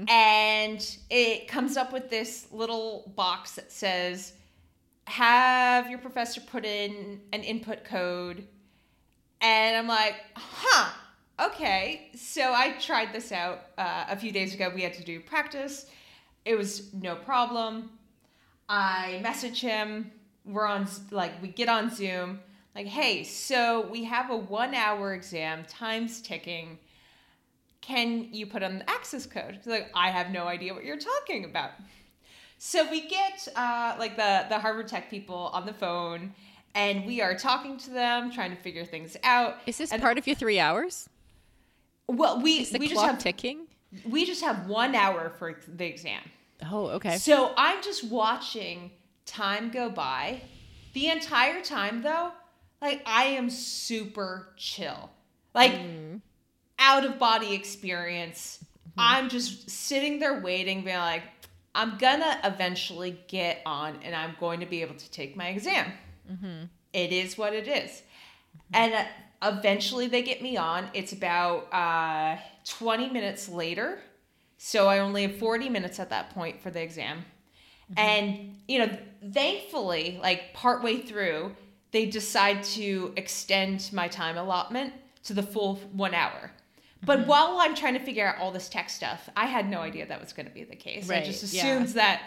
and 0.08 0.98
it 1.10 1.48
comes 1.50 1.76
up 1.76 1.92
with 1.92 2.10
this 2.10 2.48
little 2.52 3.12
box 3.16 3.56
that 3.56 3.72
says, 3.72 4.34
"Have 5.10 5.90
your 5.90 6.00
professor 6.00 6.42
put 6.42 6.66
in 6.66 7.22
an 7.34 7.44
input 7.44 7.84
code." 7.84 8.48
And 9.42 9.78
I'm 9.78 9.88
like, 9.88 10.16
"Huh, 10.36 10.92
okay." 11.48 12.12
So 12.16 12.54
I 12.54 12.74
tried 12.80 13.14
this 13.14 13.32
out 13.32 13.66
uh, 13.78 14.06
a 14.10 14.16
few 14.16 14.32
days 14.32 14.54
ago. 14.54 14.72
We 14.74 14.82
had 14.82 14.94
to 14.96 15.04
do 15.04 15.20
practice. 15.20 15.86
It 16.46 16.56
was 16.56 16.94
no 16.94 17.16
problem. 17.16 17.92
I 18.68 19.20
message 19.24 19.62
him. 19.62 20.12
We're 20.46 20.68
on 20.68 20.88
like 21.12 21.42
we 21.42 21.50
get 21.50 21.70
on 21.70 21.94
Zoom. 21.94 22.40
Like, 22.76 22.88
hey, 22.88 23.24
so 23.24 23.88
we 23.90 24.04
have 24.06 24.30
a 24.30 24.38
one 24.38 24.74
hour 24.74 25.14
exam, 25.14 25.66
time's 25.68 26.22
ticking. 26.22 26.78
Can 27.82 28.34
you 28.34 28.46
put 28.46 28.62
on 28.62 28.80
the 28.80 28.90
access 28.90 29.26
code? 29.26 29.56
He's 29.56 29.68
like, 29.68 29.90
I 29.96 30.12
have 30.12 30.30
no 30.30 30.46
idea 30.46 30.74
what 30.74 30.86
you're 30.86 30.98
talking 30.98 31.46
about. 31.46 31.72
So 32.62 32.90
we 32.92 33.08
get 33.08 33.48
uh, 33.56 33.96
like 33.98 34.16
the 34.18 34.46
the 34.50 34.60
Harvard 34.60 34.88
Tech 34.90 35.10
people 35.10 35.50
on 35.54 35.66
the 35.66 35.74
phone, 35.74 36.34
and 36.76 37.06
we 37.06 37.22
are 37.22 37.34
talking 37.34 37.78
to 37.78 37.90
them, 37.90 38.32
trying 38.32 38.52
to 38.56 38.62
figure 38.62 38.84
things 38.86 39.16
out. 39.24 39.56
Is 39.66 39.78
this 39.78 39.92
And- 39.94 40.02
part 40.02 40.18
of 40.18 40.28
your 40.28 40.36
three 40.36 40.60
hours? 40.60 41.08
Well, 42.08 42.42
we 42.42 42.60
Is 42.60 42.72
the 42.72 42.80
we 42.80 42.88
just 42.90 43.02
have 43.02 43.18
ticking? 43.20 43.68
we 44.08 44.26
just 44.26 44.42
have 44.44 44.68
one 44.68 44.94
hour 44.94 45.30
for 45.40 45.60
the 45.68 45.86
exam. 45.86 46.22
Oh, 46.70 46.88
okay. 46.88 47.18
So 47.18 47.54
I'm 47.56 47.82
just 47.82 48.04
watching 48.04 48.92
time 49.26 49.72
go 49.72 49.90
by. 49.90 50.42
The 50.94 51.08
entire 51.08 51.62
time 51.64 52.02
though, 52.02 52.32
like 52.82 53.02
I 53.06 53.24
am 53.26 53.50
super 53.50 54.50
chill. 54.58 55.10
Like 55.54 55.80
out 56.78 57.06
of 57.06 57.18
body 57.20 57.54
experience. 57.54 58.60
I'm 58.98 59.30
just 59.30 59.70
sitting 59.70 60.20
there 60.20 60.42
waiting, 60.42 60.84
being 60.84 60.98
like, 60.98 61.24
I'm 61.76 61.98
gonna 61.98 62.40
eventually 62.44 63.20
get 63.28 63.62
on 63.66 64.00
and 64.04 64.16
I'm 64.16 64.36
going 64.40 64.60
to 64.62 64.66
be 64.66 64.82
able 64.82 64.96
to 64.96 65.12
take 65.12 65.36
my 65.36 65.48
exam. 65.50 65.92
It 66.94 67.12
is 67.12 67.38
what 67.38 67.54
it 67.54 67.68
is. 67.68 68.02
And 68.74 68.94
uh, 68.94 69.06
eventually 69.44 70.08
they 70.08 70.22
get 70.22 70.42
me 70.42 70.58
on. 70.58 70.90
It's 70.94 71.14
about 71.14 71.72
uh, 71.74 72.38
20 72.66 73.10
minutes 73.10 73.48
later. 73.50 74.00
So 74.58 74.88
I 74.88 75.00
only 75.00 75.24
have 75.24 75.38
40 75.38 75.70
minutes 75.70 76.00
at 76.00 76.10
that 76.10 76.32
point 76.32 76.62
for 76.62 76.70
the 76.70 76.82
exam. 76.82 77.24
And, 77.98 78.58
you 78.68 78.80
know, 78.80 78.98
thankfully, 79.34 80.20
like 80.22 80.54
partway 80.54 80.98
through, 80.98 81.56
they 81.92 82.06
decide 82.06 82.64
to 82.64 83.14
extend 83.16 83.90
my 83.94 84.08
time 84.08 84.38
allotment 84.38 84.94
to 85.24 85.34
the 85.34 85.44
full 85.44 85.76
one 85.94 86.14
hour. 86.14 86.52
But 87.04 87.20
mm-hmm. 87.20 87.30
while 87.30 87.58
I'm 87.60 87.76
trying 87.76 87.94
to 87.94 88.00
figure 88.00 88.28
out 88.28 88.38
all 88.40 88.52
this 88.52 88.68
tech 88.68 88.90
stuff, 88.90 89.30
I 89.36 89.46
had 89.46 89.70
no 89.70 89.80
idea 89.80 90.06
that 90.06 90.20
was 90.20 90.34
going 90.34 90.48
to 90.48 90.54
be 90.54 90.64
the 90.64 90.76
case. 90.76 91.10
I 91.10 91.14
Right, 91.16 91.26
just 91.26 91.54
yeah. 91.54 91.62
assumed 91.62 91.90
that 91.96 92.22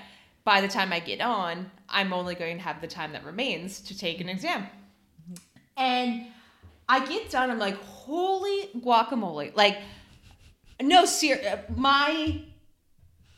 by 0.44 0.60
the 0.60 0.68
time 0.68 0.92
I 0.92 1.00
get 1.00 1.20
on, 1.20 1.70
I'm 1.88 2.12
only 2.12 2.34
going 2.34 2.56
to 2.56 2.62
have 2.62 2.80
the 2.80 2.86
time 2.86 3.12
that 3.12 3.24
remains 3.24 3.80
to 3.82 3.98
take 3.98 4.20
an 4.20 4.28
exam. 4.28 4.62
Mm-hmm. 4.62 5.34
And 5.76 6.26
I 6.88 7.06
get 7.06 7.30
done, 7.30 7.50
I'm 7.50 7.58
like, 7.58 7.76
holy 7.82 8.68
guacamole. 8.78 9.54
Like, 9.54 9.78
no, 10.80 11.04
ser- 11.04 11.40
uh, 11.46 11.72
my 11.74 12.42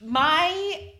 my 0.01 0.93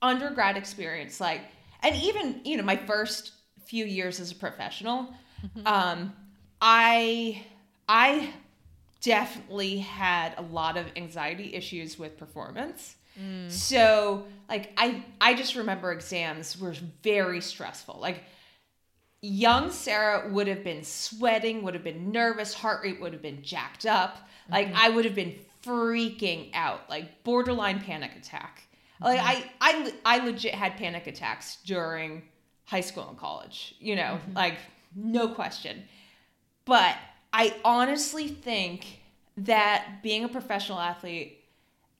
undergrad 0.00 0.56
experience, 0.56 1.20
like, 1.20 1.42
and 1.82 1.94
even 1.96 2.40
you 2.44 2.56
know 2.56 2.62
my 2.62 2.76
first 2.76 3.32
few 3.66 3.84
years 3.84 4.20
as 4.20 4.32
a 4.32 4.34
professional, 4.34 5.14
mm-hmm. 5.44 5.66
um, 5.66 6.12
I 6.60 7.44
I 7.88 8.32
definitely 9.02 9.78
had 9.78 10.34
a 10.38 10.42
lot 10.42 10.76
of 10.76 10.86
anxiety 10.96 11.54
issues 11.54 11.98
with 11.98 12.16
performance. 12.16 12.96
Mm. 13.20 13.50
So 13.50 14.24
like 14.48 14.72
I 14.76 15.04
I 15.20 15.34
just 15.34 15.54
remember 15.54 15.92
exams 15.92 16.58
were 16.58 16.74
very 17.02 17.40
stressful. 17.40 17.98
Like 18.00 18.22
young 19.20 19.70
Sarah 19.70 20.28
would 20.30 20.46
have 20.46 20.64
been 20.64 20.82
sweating, 20.82 21.62
would 21.62 21.74
have 21.74 21.84
been 21.84 22.10
nervous, 22.10 22.54
heart 22.54 22.82
rate 22.82 23.00
would 23.00 23.12
have 23.12 23.22
been 23.22 23.42
jacked 23.42 23.84
up. 23.86 24.18
Like 24.50 24.68
mm-hmm. 24.68 24.76
I 24.78 24.88
would 24.88 25.04
have 25.04 25.14
been 25.14 25.34
freaking 25.64 26.50
out, 26.54 26.88
like 26.88 27.22
borderline 27.24 27.80
panic 27.80 28.12
attack. 28.16 28.62
Mm-hmm. 28.94 29.04
Like 29.04 29.20
I 29.20 29.50
I 29.60 29.92
I 30.04 30.24
legit 30.24 30.54
had 30.54 30.76
panic 30.76 31.06
attacks 31.06 31.58
during 31.64 32.22
high 32.64 32.80
school 32.80 33.08
and 33.08 33.18
college, 33.18 33.74
you 33.78 33.96
know, 33.96 34.18
mm-hmm. 34.22 34.34
like 34.34 34.58
no 34.94 35.28
question. 35.28 35.82
But 36.64 36.96
I 37.32 37.54
honestly 37.64 38.28
think 38.28 39.00
that 39.36 40.02
being 40.02 40.24
a 40.24 40.28
professional 40.28 40.78
athlete 40.78 41.38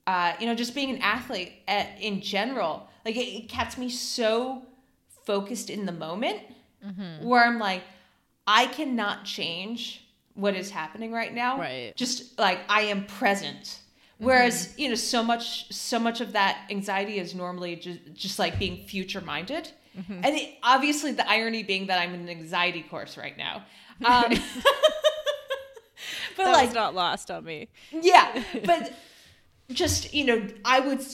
uh, 0.05 0.33
you 0.39 0.45
know, 0.45 0.55
just 0.55 0.75
being 0.75 0.89
an 0.89 1.01
athlete 1.01 1.53
at, 1.67 1.89
in 2.01 2.21
general, 2.21 2.89
like 3.05 3.15
it, 3.15 3.19
it 3.19 3.49
kept 3.49 3.77
me 3.77 3.89
so 3.89 4.63
focused 5.25 5.69
in 5.69 5.85
the 5.85 5.91
moment 5.91 6.41
where 7.21 7.45
I'm 7.45 7.59
like, 7.59 7.83
I 8.45 8.65
cannot 8.65 9.23
change 9.23 10.05
what 10.33 10.53
is 10.55 10.69
happening 10.69 11.13
right 11.13 11.33
now. 11.33 11.57
Right. 11.57 11.95
Just 11.95 12.37
like 12.37 12.59
I 12.67 12.81
am 12.81 13.05
present. 13.05 13.79
Whereas, 14.17 14.73
you 14.77 14.89
know, 14.89 14.95
so 14.95 15.23
much, 15.23 15.71
so 15.73 15.99
much 15.99 16.21
of 16.21 16.33
that 16.33 16.65
anxiety 16.69 17.19
is 17.19 17.33
normally 17.33 17.75
just, 17.77 17.99
just 18.13 18.39
like 18.39 18.59
being 18.59 18.85
future 18.85 19.21
minded. 19.21 19.69
And 20.23 20.35
it, 20.35 20.55
obviously 20.63 21.11
the 21.11 21.29
irony 21.29 21.63
being 21.63 21.87
that 21.87 21.99
I'm 21.99 22.13
in 22.13 22.21
an 22.21 22.29
anxiety 22.29 22.83
course 22.83 23.17
right 23.17 23.37
now. 23.37 23.65
Um, 24.03 24.33
but 26.37 26.45
that 26.45 26.51
like, 26.53 26.67
was 26.67 26.75
not 26.75 26.95
lost 26.95 27.31
on 27.31 27.43
me. 27.43 27.69
yeah, 27.91 28.43
but 28.65 28.93
just 29.71 30.13
you 30.13 30.25
know, 30.25 30.47
I 30.65 30.79
would 30.79 31.05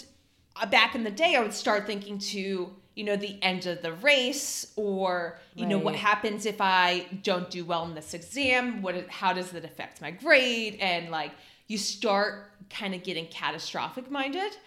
uh, 0.56 0.66
back 0.66 0.96
in 0.96 1.04
the 1.04 1.12
day, 1.12 1.36
I 1.36 1.42
would 1.42 1.54
start 1.54 1.86
thinking 1.86 2.20
to 2.20 2.74
you 2.96 3.04
know 3.04 3.16
the 3.16 3.42
end 3.42 3.66
of 3.66 3.82
the 3.82 3.94
race, 3.94 4.74
or 4.76 5.40
you 5.56 5.66
know 5.66 5.78
what 5.78 5.96
happens 5.96 6.46
if 6.46 6.60
I 6.60 7.06
don't 7.24 7.50
do 7.50 7.64
well 7.64 7.86
in 7.86 7.96
this 7.96 8.14
exam? 8.14 8.82
What? 8.82 9.10
How 9.10 9.34
does 9.34 9.52
that 9.52 9.66
affect 9.66 10.02
my 10.02 10.12
grade? 10.12 10.78
And 10.82 11.10
like 11.10 11.32
you 11.68 11.78
start 11.78 12.52
kind 12.70 12.94
of 12.94 13.04
getting 13.04 13.28
catastrophic 13.28 14.12
minded. 14.12 14.58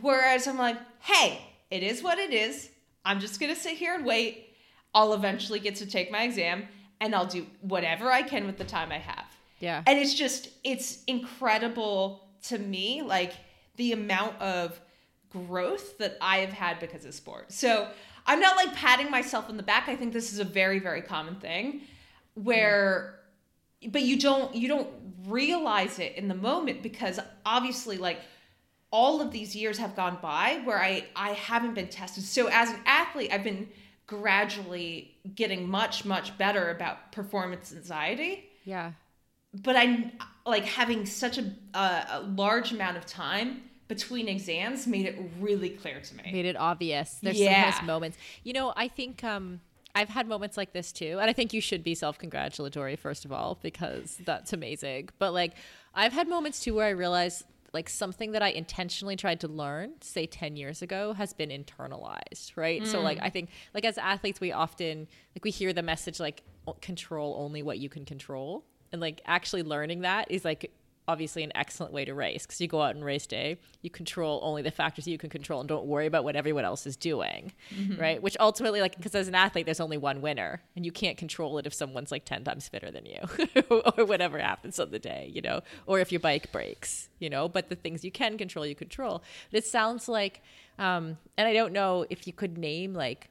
Whereas 0.00 0.48
I'm 0.48 0.58
like, 0.58 0.76
hey, 0.98 1.40
it 1.70 1.84
is 1.84 2.02
what 2.02 2.18
it 2.18 2.32
is. 2.32 2.68
I'm 3.04 3.20
just 3.20 3.38
gonna 3.38 3.54
sit 3.54 3.76
here 3.76 3.94
and 3.94 4.04
wait. 4.04 4.48
I'll 4.94 5.14
eventually 5.14 5.60
get 5.60 5.76
to 5.76 5.86
take 5.86 6.10
my 6.10 6.24
exam, 6.24 6.68
and 7.00 7.14
I'll 7.14 7.26
do 7.26 7.46
whatever 7.60 8.10
I 8.10 8.22
can 8.22 8.44
with 8.46 8.58
the 8.58 8.64
time 8.64 8.92
I 8.92 8.98
have 8.98 9.21
Yeah. 9.62 9.82
and 9.86 9.98
it's 9.98 10.14
just 10.14 10.48
it's 10.64 11.04
incredible 11.04 12.28
to 12.48 12.58
me 12.58 13.02
like 13.02 13.32
the 13.76 13.92
amount 13.92 14.40
of 14.40 14.78
growth 15.30 15.96
that 15.98 16.18
i 16.20 16.38
have 16.38 16.52
had 16.52 16.80
because 16.80 17.04
of 17.04 17.14
sport 17.14 17.52
so 17.52 17.88
i'm 18.26 18.40
not 18.40 18.56
like 18.56 18.74
patting 18.74 19.10
myself 19.10 19.48
on 19.48 19.56
the 19.56 19.62
back 19.62 19.88
i 19.88 19.94
think 19.94 20.12
this 20.12 20.32
is 20.32 20.40
a 20.40 20.44
very 20.44 20.80
very 20.80 21.00
common 21.00 21.36
thing 21.36 21.82
where 22.34 23.20
but 23.88 24.02
you 24.02 24.18
don't 24.18 24.54
you 24.54 24.66
don't 24.66 24.88
realize 25.26 25.98
it 26.00 26.16
in 26.16 26.26
the 26.26 26.34
moment 26.34 26.82
because 26.82 27.20
obviously 27.46 27.96
like 27.96 28.18
all 28.90 29.22
of 29.22 29.30
these 29.30 29.56
years 29.56 29.78
have 29.78 29.96
gone 29.96 30.18
by 30.20 30.60
where 30.64 30.78
I 30.78 31.06
I 31.16 31.30
haven't 31.30 31.74
been 31.74 31.88
tested. 31.88 32.24
So 32.24 32.48
as 32.48 32.68
an 32.68 32.80
athlete, 32.84 33.30
I've 33.32 33.42
been 33.42 33.68
gradually 34.06 35.16
getting 35.34 35.68
much 35.68 36.04
much 36.04 36.36
better 36.36 36.70
about 36.70 37.10
performance 37.10 37.72
anxiety 37.72 38.50
yeah. 38.64 38.92
But 39.54 39.76
I 39.76 40.12
like 40.46 40.64
having 40.64 41.06
such 41.06 41.38
a, 41.38 41.52
a, 41.74 42.06
a 42.10 42.20
large 42.22 42.72
amount 42.72 42.96
of 42.96 43.06
time 43.06 43.62
between 43.88 44.26
exams 44.28 44.86
made 44.86 45.04
it 45.06 45.18
really 45.38 45.70
clear 45.70 46.00
to 46.00 46.16
me. 46.16 46.32
made 46.32 46.46
it 46.46 46.56
obvious. 46.56 47.18
There's 47.22 47.38
Yeah. 47.38 47.70
sometimes 47.70 47.86
moments. 47.86 48.18
You 48.42 48.54
know, 48.54 48.72
I 48.76 48.88
think 48.88 49.22
um 49.24 49.60
I've 49.94 50.08
had 50.08 50.26
moments 50.26 50.56
like 50.56 50.72
this 50.72 50.90
too, 50.90 51.18
and 51.20 51.28
I 51.28 51.34
think 51.34 51.52
you 51.52 51.60
should 51.60 51.84
be 51.84 51.94
self-congratulatory 51.94 52.96
first 52.96 53.26
of 53.26 53.32
all 53.32 53.58
because 53.62 54.18
that's 54.24 54.54
amazing. 54.54 55.10
But 55.18 55.32
like 55.34 55.52
I've 55.94 56.14
had 56.14 56.28
moments 56.28 56.60
too 56.60 56.74
where 56.74 56.86
I 56.86 56.90
realize 56.90 57.44
like 57.74 57.88
something 57.88 58.32
that 58.32 58.42
I 58.42 58.48
intentionally 58.48 59.16
tried 59.16 59.40
to 59.40 59.48
learn, 59.48 59.92
say 60.00 60.26
10 60.26 60.56
years 60.56 60.82
ago, 60.82 61.12
has 61.14 61.32
been 61.34 61.50
internalized, 61.50 62.56
right? 62.56 62.86
So 62.86 63.00
like 63.02 63.18
I 63.20 63.28
think 63.30 63.50
like 63.74 63.84
as 63.84 63.98
athletes 63.98 64.40
we 64.40 64.52
often 64.52 65.06
like 65.36 65.44
we 65.44 65.50
hear 65.50 65.72
the 65.74 65.82
message 65.82 66.18
like 66.20 66.42
control 66.80 67.36
only 67.38 67.62
what 67.62 67.78
you 67.78 67.88
can 67.90 68.04
control. 68.06 68.64
And 68.92 69.00
like 69.00 69.20
actually 69.24 69.62
learning 69.62 70.02
that 70.02 70.30
is 70.30 70.44
like 70.44 70.70
obviously 71.08 71.42
an 71.42 71.50
excellent 71.56 71.92
way 71.92 72.04
to 72.04 72.14
race 72.14 72.46
because 72.46 72.60
you 72.60 72.68
go 72.68 72.80
out 72.80 72.94
and 72.94 73.04
race 73.04 73.26
day, 73.26 73.58
you 73.82 73.90
control 73.90 74.40
only 74.42 74.62
the 74.62 74.70
factors 74.70 75.06
you 75.06 75.18
can 75.18 75.28
control 75.30 75.60
and 75.60 75.68
don't 75.68 75.84
worry 75.84 76.06
about 76.06 76.22
what 76.22 76.36
everyone 76.36 76.64
else 76.64 76.86
is 76.86 76.96
doing, 76.96 77.52
right? 77.98 78.22
Which 78.22 78.36
ultimately, 78.38 78.80
like, 78.80 78.96
because 78.96 79.14
as 79.14 79.26
an 79.26 79.34
athlete, 79.34 79.66
there's 79.66 79.80
only 79.80 79.96
one 79.96 80.20
winner, 80.22 80.62
and 80.76 80.86
you 80.86 80.92
can't 80.92 81.16
control 81.16 81.58
it 81.58 81.66
if 81.66 81.74
someone's 81.74 82.12
like 82.12 82.24
ten 82.24 82.44
times 82.44 82.68
fitter 82.68 82.90
than 82.90 83.04
you, 83.06 83.18
or 83.96 84.04
whatever 84.04 84.38
happens 84.38 84.78
on 84.78 84.90
the 84.90 84.98
day, 84.98 85.30
you 85.32 85.42
know, 85.42 85.60
or 85.86 85.98
if 85.98 86.12
your 86.12 86.20
bike 86.20 86.52
breaks, 86.52 87.08
you 87.18 87.28
know. 87.28 87.48
But 87.48 87.68
the 87.68 87.76
things 87.76 88.04
you 88.04 88.12
can 88.12 88.38
control, 88.38 88.64
you 88.64 88.74
control. 88.74 89.22
But 89.50 89.58
it 89.58 89.66
sounds 89.66 90.08
like, 90.08 90.40
um, 90.78 91.18
and 91.36 91.48
I 91.48 91.52
don't 91.52 91.72
know 91.72 92.06
if 92.10 92.26
you 92.26 92.32
could 92.32 92.56
name 92.56 92.94
like 92.94 93.28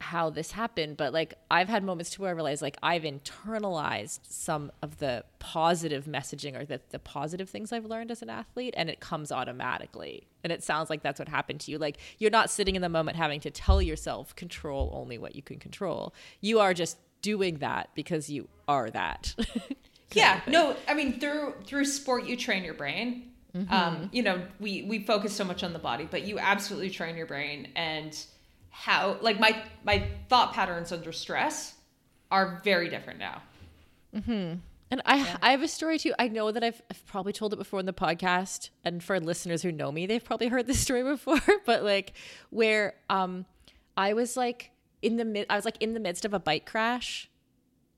how 0.00 0.30
this 0.30 0.52
happened, 0.52 0.96
but 0.96 1.12
like 1.12 1.34
I've 1.50 1.68
had 1.68 1.82
moments 1.82 2.10
too 2.10 2.22
where 2.22 2.30
I 2.30 2.34
realize 2.34 2.60
like 2.60 2.76
I've 2.82 3.02
internalized 3.02 4.20
some 4.28 4.70
of 4.82 4.98
the 4.98 5.24
positive 5.38 6.04
messaging 6.04 6.58
or 6.58 6.64
the, 6.64 6.80
the 6.90 6.98
positive 6.98 7.48
things 7.48 7.72
I've 7.72 7.86
learned 7.86 8.10
as 8.10 8.22
an 8.22 8.30
athlete 8.30 8.74
and 8.76 8.90
it 8.90 9.00
comes 9.00 9.32
automatically. 9.32 10.26
And 10.44 10.52
it 10.52 10.62
sounds 10.62 10.90
like 10.90 11.02
that's 11.02 11.18
what 11.18 11.28
happened 11.28 11.60
to 11.60 11.70
you. 11.70 11.78
Like 11.78 11.98
you're 12.18 12.30
not 12.30 12.50
sitting 12.50 12.76
in 12.76 12.82
the 12.82 12.88
moment 12.88 13.16
having 13.16 13.40
to 13.40 13.50
tell 13.50 13.80
yourself 13.80 14.36
control 14.36 14.90
only 14.92 15.18
what 15.18 15.34
you 15.34 15.42
can 15.42 15.58
control. 15.58 16.14
You 16.40 16.60
are 16.60 16.74
just 16.74 16.98
doing 17.22 17.58
that 17.58 17.90
because 17.94 18.28
you 18.28 18.48
are 18.68 18.90
that. 18.90 19.34
yeah 20.12 20.40
no 20.46 20.76
i 20.86 20.94
mean 20.94 21.18
through 21.18 21.52
through 21.64 21.84
sport 21.84 22.24
you 22.26 22.36
train 22.36 22.62
your 22.62 22.74
brain 22.74 23.32
um 23.70 24.08
you 24.12 24.22
know 24.22 24.40
we 24.60 24.82
we 24.82 24.98
focus 25.00 25.32
so 25.32 25.44
much 25.44 25.64
on 25.64 25.72
the 25.72 25.78
body 25.78 26.06
but 26.10 26.22
you 26.22 26.38
absolutely 26.38 26.90
train 26.90 27.16
your 27.16 27.26
brain 27.26 27.68
and 27.74 28.26
how 28.84 29.16
like 29.20 29.40
my 29.40 29.62
my 29.84 30.06
thought 30.28 30.52
patterns 30.52 30.92
under 30.92 31.12
stress 31.12 31.74
are 32.30 32.60
very 32.64 32.88
different 32.88 33.18
now 33.18 33.42
Mm-hmm. 34.16 34.58
And 34.88 35.02
I, 35.04 35.36
I 35.42 35.50
have 35.50 35.62
a 35.62 35.68
story 35.68 35.98
too. 35.98 36.14
I 36.18 36.28
know 36.28 36.52
that 36.52 36.62
I've, 36.62 36.80
I've 36.90 37.04
probably 37.06 37.32
told 37.32 37.52
it 37.52 37.56
before 37.56 37.80
in 37.80 37.86
the 37.86 37.92
podcast, 37.92 38.70
and 38.84 39.02
for 39.02 39.18
listeners 39.18 39.62
who 39.62 39.72
know 39.72 39.90
me, 39.90 40.06
they've 40.06 40.24
probably 40.24 40.48
heard 40.48 40.66
this 40.66 40.80
story 40.86 41.02
before. 41.02 41.40
But 41.66 41.82
like, 41.82 42.12
where 42.50 42.94
um, 43.10 43.44
I 43.96 44.12
was 44.12 44.36
like 44.36 44.70
in 45.02 45.16
the 45.16 45.24
mid, 45.24 45.46
I 45.50 45.56
was 45.56 45.64
like 45.64 45.76
in 45.80 45.94
the 45.94 46.00
midst 46.00 46.24
of 46.24 46.32
a 46.32 46.38
bike 46.38 46.66
crash. 46.66 47.28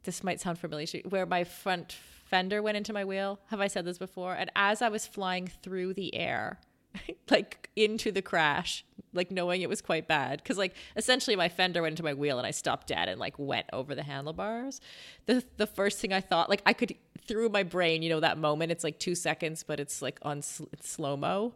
This 0.04 0.24
might 0.24 0.40
sound 0.40 0.58
familiar, 0.58 0.86
to 0.86 0.98
you, 0.98 1.04
where 1.08 1.26
my 1.26 1.44
front 1.44 1.92
fender 2.24 2.62
went 2.62 2.76
into 2.76 2.92
my 2.92 3.04
wheel. 3.04 3.38
Have 3.48 3.60
I 3.60 3.66
said 3.66 3.84
this 3.84 3.98
before? 3.98 4.34
And 4.34 4.50
as 4.56 4.80
I 4.80 4.88
was 4.88 5.06
flying 5.06 5.48
through 5.62 5.94
the 5.94 6.14
air, 6.14 6.58
like 7.30 7.70
into 7.76 8.10
the 8.10 8.22
crash, 8.22 8.84
like 9.12 9.30
knowing 9.30 9.62
it 9.62 9.68
was 9.68 9.80
quite 9.80 10.08
bad, 10.08 10.42
because 10.42 10.58
like 10.58 10.74
essentially 10.96 11.36
my 11.36 11.48
fender 11.48 11.82
went 11.82 11.92
into 11.92 12.02
my 12.02 12.14
wheel 12.14 12.38
and 12.38 12.46
I 12.46 12.50
stopped 12.50 12.88
dead 12.88 13.08
and 13.08 13.18
like 13.18 13.38
went 13.38 13.66
over 13.72 13.94
the 13.94 14.02
handlebars. 14.02 14.80
The 15.26 15.44
the 15.56 15.66
first 15.66 15.98
thing 15.98 16.12
I 16.12 16.20
thought, 16.20 16.48
like 16.48 16.62
I 16.66 16.72
could 16.72 16.94
through 17.26 17.50
my 17.50 17.62
brain, 17.62 18.02
you 18.02 18.08
know 18.08 18.20
that 18.20 18.38
moment. 18.38 18.72
It's 18.72 18.84
like 18.84 18.98
two 18.98 19.14
seconds, 19.14 19.62
but 19.62 19.78
it's 19.78 20.02
like 20.02 20.18
on 20.22 20.42
sl- 20.42 20.64
slow 20.80 21.16
mo. 21.16 21.54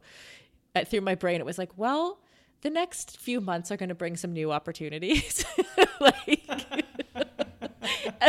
Uh, 0.74 0.84
through 0.84 1.02
my 1.02 1.14
brain, 1.14 1.40
it 1.40 1.44
was 1.44 1.58
like, 1.58 1.76
well, 1.76 2.18
the 2.62 2.70
next 2.70 3.18
few 3.18 3.40
months 3.40 3.70
are 3.70 3.76
going 3.76 3.90
to 3.90 3.94
bring 3.94 4.16
some 4.16 4.32
new 4.32 4.52
opportunities. 4.52 5.44
like, 6.00 6.48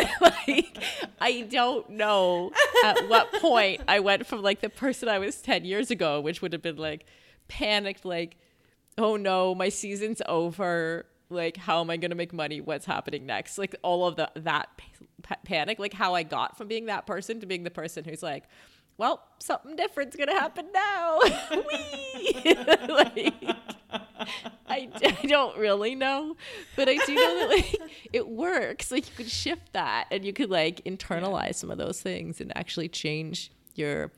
like, 0.21 0.77
I 1.19 1.41
don't 1.41 1.89
know 1.91 2.51
at 2.83 3.07
what 3.07 3.31
point 3.33 3.81
I 3.87 3.99
went 3.99 4.25
from 4.25 4.41
like 4.41 4.61
the 4.61 4.69
person 4.69 5.09
I 5.09 5.19
was 5.19 5.41
10 5.41 5.65
years 5.65 5.91
ago, 5.91 6.19
which 6.19 6.41
would 6.41 6.53
have 6.53 6.61
been 6.61 6.77
like 6.77 7.05
panicked, 7.47 8.05
like, 8.05 8.37
oh 8.97 9.15
no, 9.15 9.55
my 9.55 9.69
season's 9.69 10.21
over. 10.27 11.05
Like, 11.29 11.57
how 11.57 11.81
am 11.81 11.89
I 11.89 11.97
going 11.97 12.11
to 12.11 12.15
make 12.15 12.33
money? 12.33 12.61
What's 12.61 12.85
happening 12.85 13.25
next? 13.25 13.57
Like, 13.57 13.75
all 13.81 14.05
of 14.05 14.15
the 14.15 14.29
that 14.35 14.69
pa- 15.23 15.35
panic, 15.43 15.79
like 15.79 15.93
how 15.93 16.13
I 16.13 16.23
got 16.23 16.57
from 16.57 16.67
being 16.67 16.85
that 16.87 17.07
person 17.07 17.39
to 17.39 17.45
being 17.45 17.63
the 17.63 17.71
person 17.71 18.03
who's 18.03 18.21
like, 18.21 18.43
well, 18.97 19.23
something 19.39 19.75
different's 19.75 20.15
gonna 20.15 20.33
happen 20.33 20.67
now. 20.73 21.19
Like, 22.87 23.33
I, 24.67 24.89
I 25.03 25.27
don't 25.27 25.57
really 25.57 25.95
know, 25.95 26.35
but 26.75 26.89
I 26.89 26.97
do 27.05 27.15
know 27.15 27.39
that 27.39 27.49
like 27.49 27.75
it 28.13 28.27
works. 28.27 28.91
Like 28.91 29.07
you 29.07 29.15
could 29.15 29.29
shift 29.29 29.73
that, 29.73 30.07
and 30.11 30.25
you 30.25 30.33
could 30.33 30.49
like 30.49 30.83
internalize 30.85 31.55
some 31.55 31.69
of 31.69 31.77
those 31.77 32.01
things 32.01 32.41
and 32.41 32.55
actually 32.57 32.87
change 32.87 33.51
your 33.75 34.11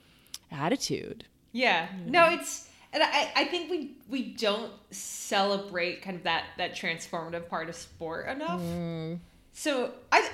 attitude. 0.52 1.26
Yeah. 1.52 1.88
Mm-hmm. 1.88 2.12
No, 2.12 2.30
it's 2.30 2.70
and 2.94 3.04
I, 3.04 3.32
I 3.36 3.46
think 3.46 3.70
we 3.70 3.98
we 4.08 4.34
don't 4.36 4.72
celebrate 4.92 6.02
kind 6.02 6.18
of 6.18 6.24
that 6.24 6.46
that 6.58 6.76
transformative 6.76 7.50
part 7.50 7.70
of 7.70 7.76
sport 7.76 8.28
enough. 8.28 8.62
Mm. 8.62 9.20
So 9.52 9.92
I 10.12 10.30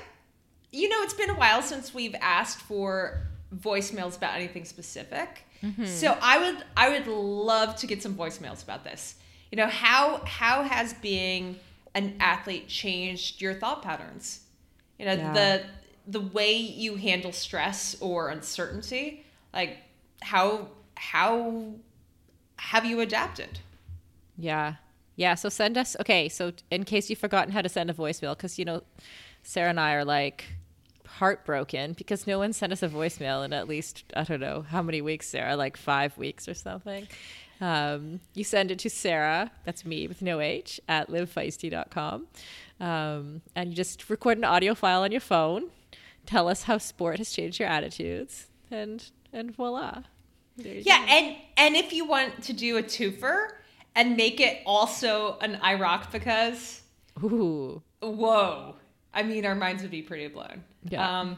you 0.72 0.88
know, 0.88 1.02
it's 1.02 1.14
been 1.14 1.30
a 1.30 1.36
while 1.36 1.62
since 1.62 1.94
we've 1.94 2.16
asked 2.22 2.60
for 2.60 3.28
voicemails 3.56 4.18
about 4.18 4.36
anything 4.36 4.66
specific. 4.66 5.46
Mm-hmm. 5.64 5.86
So 5.86 6.18
I 6.22 6.40
would 6.40 6.64
I 6.76 6.90
would 6.90 7.08
love 7.08 7.76
to 7.78 7.88
get 7.88 8.02
some 8.02 8.16
voicemails 8.16 8.64
about 8.64 8.84
this. 8.84 9.16
You 9.52 9.58
know, 9.58 9.68
how 9.68 10.22
how 10.26 10.64
has 10.64 10.94
being 10.94 11.58
an 11.94 12.16
athlete 12.20 12.68
changed 12.68 13.42
your 13.42 13.54
thought 13.54 13.82
patterns? 13.82 14.42
You 14.98 15.06
know, 15.06 15.14
Yeah. 15.14 15.34
the 15.34 15.64
the 16.08 16.22
way 16.22 16.56
you 16.56 16.96
handle 16.96 17.32
stress 17.32 17.96
or 18.00 18.30
uncertainty, 18.30 19.26
like 19.54 19.78
how 20.22 20.70
how 20.96 21.74
have 22.58 22.86
you 22.86 23.00
adapted? 23.00 23.60
Yeah. 24.38 24.76
Yeah. 25.16 25.36
So 25.36 25.50
send 25.50 25.78
us, 25.78 25.96
okay. 26.00 26.30
So 26.30 26.54
in 26.70 26.84
case 26.84 27.10
you've 27.10 27.20
forgotten 27.20 27.52
how 27.54 27.62
to 27.62 27.70
send 27.70 27.90
a 27.90 27.94
voicemail, 27.94 28.36
because, 28.36 28.58
you 28.58 28.66
know, 28.66 28.84
Sarah 29.44 29.70
and 29.70 29.80
I 29.80 29.94
are 29.94 30.06
like 30.06 30.46
heartbroken 31.22 31.94
because 31.94 32.26
no 32.26 32.40
one 32.40 32.52
sent 32.52 32.74
us 32.74 32.82
a 32.82 32.90
voicemail 32.90 33.46
in 33.46 33.54
at 33.54 33.68
least, 33.68 34.06
I 34.16 34.24
don't 34.24 34.40
know, 34.40 34.66
how 34.68 34.82
many 34.82 35.02
weeks, 35.02 35.28
Sarah? 35.28 35.56
Like 35.56 35.78
five 35.78 36.18
weeks 36.18 36.48
or 36.48 36.56
something. 36.56 37.08
Um, 37.62 38.22
you 38.34 38.44
send 38.44 38.72
it 38.72 38.80
to 38.80 38.90
Sarah, 38.90 39.52
that's 39.64 39.86
me 39.86 40.08
with 40.08 40.24
no 40.24 40.40
H, 40.40 40.82
at 40.90 41.10
livefeisty.com. 41.10 42.26
Um, 42.80 43.42
and 43.56 43.70
you 43.70 43.76
just 43.76 44.10
record 44.10 44.40
an 44.40 44.44
audio 44.44 44.74
file 44.74 45.04
on 45.04 45.12
your 45.12 45.22
phone, 45.22 45.70
tell 46.26 46.50
us 46.50 46.64
how 46.64 46.80
sport 46.80 47.20
has 47.20 47.30
changed 47.32 47.60
your 47.60 47.70
attitudes, 47.70 48.48
and 48.72 49.12
and 49.32 49.56
voila. 49.56 50.02
Yeah, 50.58 51.06
go. 51.06 51.06
and 51.08 51.36
and 51.56 51.76
if 51.76 51.94
you 51.94 52.04
want 52.08 52.42
to 52.46 52.54
do 52.54 52.78
a 52.78 52.84
twofer 52.84 53.50
and 53.94 54.18
make 54.18 54.40
it 54.40 54.64
also 54.66 55.38
an 55.40 55.60
I 55.62 55.76
rock 55.76 56.12
because 56.12 56.82
Ooh. 57.24 57.84
whoa. 58.02 58.78
I 59.14 59.24
mean 59.24 59.46
our 59.46 59.56
minds 59.56 59.82
would 59.82 59.92
be 59.92 60.02
pretty 60.02 60.28
blown. 60.28 60.64
Yeah. 60.84 61.22
Um 61.22 61.38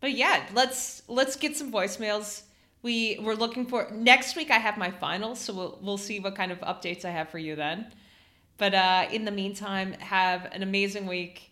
but 0.00 0.12
yeah, 0.12 0.46
let's 0.54 1.02
let's 1.08 1.36
get 1.36 1.56
some 1.56 1.72
voicemails. 1.72 2.42
We 2.82 3.18
we're 3.22 3.34
looking 3.34 3.66
for 3.66 3.88
next 3.92 4.36
week 4.36 4.50
I 4.50 4.58
have 4.58 4.78
my 4.78 4.90
finals, 4.90 5.38
so 5.40 5.54
we'll 5.54 5.78
we'll 5.82 5.98
see 5.98 6.20
what 6.20 6.34
kind 6.34 6.52
of 6.52 6.60
updates 6.60 7.04
I 7.04 7.10
have 7.10 7.28
for 7.28 7.38
you 7.38 7.56
then. 7.56 7.92
But 8.58 8.74
uh 8.74 9.08
in 9.12 9.24
the 9.24 9.30
meantime, 9.30 9.92
have 9.94 10.46
an 10.52 10.62
amazing 10.62 11.06
week 11.06 11.50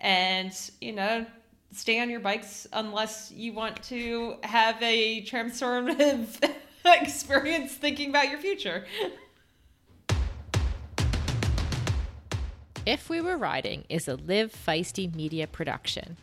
and 0.00 0.52
you 0.80 0.92
know, 0.92 1.26
stay 1.72 2.00
on 2.00 2.10
your 2.10 2.20
bikes 2.20 2.66
unless 2.72 3.32
you 3.32 3.52
want 3.52 3.82
to 3.84 4.36
have 4.42 4.80
a 4.82 5.22
transformative 5.22 6.28
experience 6.84 7.72
thinking 7.72 8.10
about 8.10 8.30
your 8.30 8.38
future. 8.38 8.84
If 12.86 13.10
We 13.10 13.20
Were 13.20 13.36
Riding 13.36 13.82
is 13.88 14.06
a 14.06 14.14
Live 14.14 14.54
Feisty 14.54 15.12
media 15.12 15.48
production. 15.48 16.16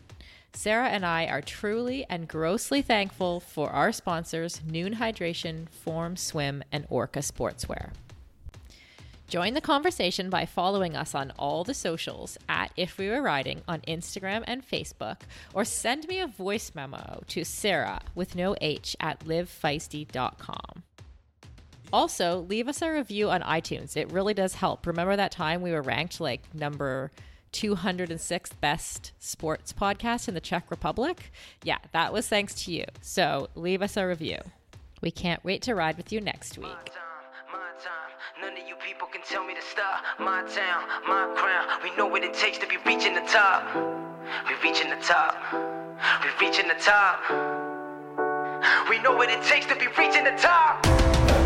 Sarah 0.54 0.88
and 0.88 1.04
I 1.04 1.26
are 1.26 1.42
truly 1.42 2.06
and 2.08 2.26
grossly 2.26 2.80
thankful 2.80 3.40
for 3.40 3.68
our 3.68 3.92
sponsors, 3.92 4.62
Nuun 4.66 4.94
Hydration, 4.94 5.68
Form 5.68 6.16
Swim, 6.16 6.64
and 6.72 6.86
Orca 6.88 7.18
Sportswear. 7.18 7.90
Join 9.28 9.52
the 9.52 9.60
conversation 9.60 10.30
by 10.30 10.46
following 10.46 10.96
us 10.96 11.14
on 11.14 11.34
all 11.38 11.64
the 11.64 11.74
socials 11.74 12.38
at 12.48 12.72
If 12.78 12.96
We 12.96 13.10
Were 13.10 13.20
Riding 13.20 13.60
on 13.68 13.82
Instagram 13.82 14.42
and 14.46 14.66
Facebook, 14.66 15.18
or 15.52 15.66
send 15.66 16.08
me 16.08 16.18
a 16.18 16.26
voice 16.26 16.72
memo 16.74 17.24
to 17.28 17.44
Sarah 17.44 18.00
with 18.14 18.34
no 18.34 18.56
H 18.62 18.96
at 19.00 19.20
livefeisty.com. 19.20 20.83
Also, 21.92 22.40
leave 22.48 22.68
us 22.68 22.82
a 22.82 22.90
review 22.90 23.30
on 23.30 23.40
iTunes. 23.42 23.96
It 23.96 24.10
really 24.10 24.34
does 24.34 24.54
help. 24.54 24.86
Remember 24.86 25.16
that 25.16 25.30
time 25.30 25.62
we 25.62 25.70
were 25.70 25.82
ranked 25.82 26.20
like 26.20 26.42
number 26.54 27.10
206th 27.52 28.60
best 28.60 29.12
sports 29.20 29.72
podcast 29.72 30.26
in 30.26 30.34
the 30.34 30.40
Czech 30.40 30.70
Republic? 30.70 31.30
Yeah, 31.62 31.78
that 31.92 32.12
was 32.12 32.28
thanks 32.28 32.64
to 32.64 32.72
you. 32.72 32.84
So 33.00 33.48
leave 33.54 33.80
us 33.80 33.96
a 33.96 34.06
review. 34.06 34.38
We 35.00 35.10
can't 35.10 35.44
wait 35.44 35.62
to 35.62 35.74
ride 35.74 35.96
with 35.96 36.12
you 36.12 36.20
next 36.20 36.58
week. 36.58 36.68
None 38.40 38.52
of 38.52 38.68
you 38.68 38.74
people 38.76 39.06
can 39.06 39.22
tell 39.22 39.44
me 39.44 39.54
to 39.54 39.62
stop. 39.62 40.02
My 40.18 40.42
town, 40.42 40.84
my 41.06 41.32
crown. 41.36 41.80
We 41.82 41.94
know 41.96 42.06
what 42.06 42.24
it 42.24 42.34
takes 42.34 42.58
to 42.58 42.66
be 42.66 42.76
reaching 42.84 43.14
the 43.14 43.20
top. 43.20 43.62
We 44.48 44.54
reaching 44.68 44.90
the 44.90 44.96
top. 44.96 45.36
We 46.22 46.46
reaching 46.46 46.66
the 46.66 46.74
top. 46.74 47.20
We 48.90 48.98
know 48.98 49.14
what 49.16 49.30
it 49.30 49.42
takes 49.44 49.66
to 49.66 49.76
be 49.76 49.86
reaching 49.96 50.24
the 50.24 50.36
top. 50.36 51.43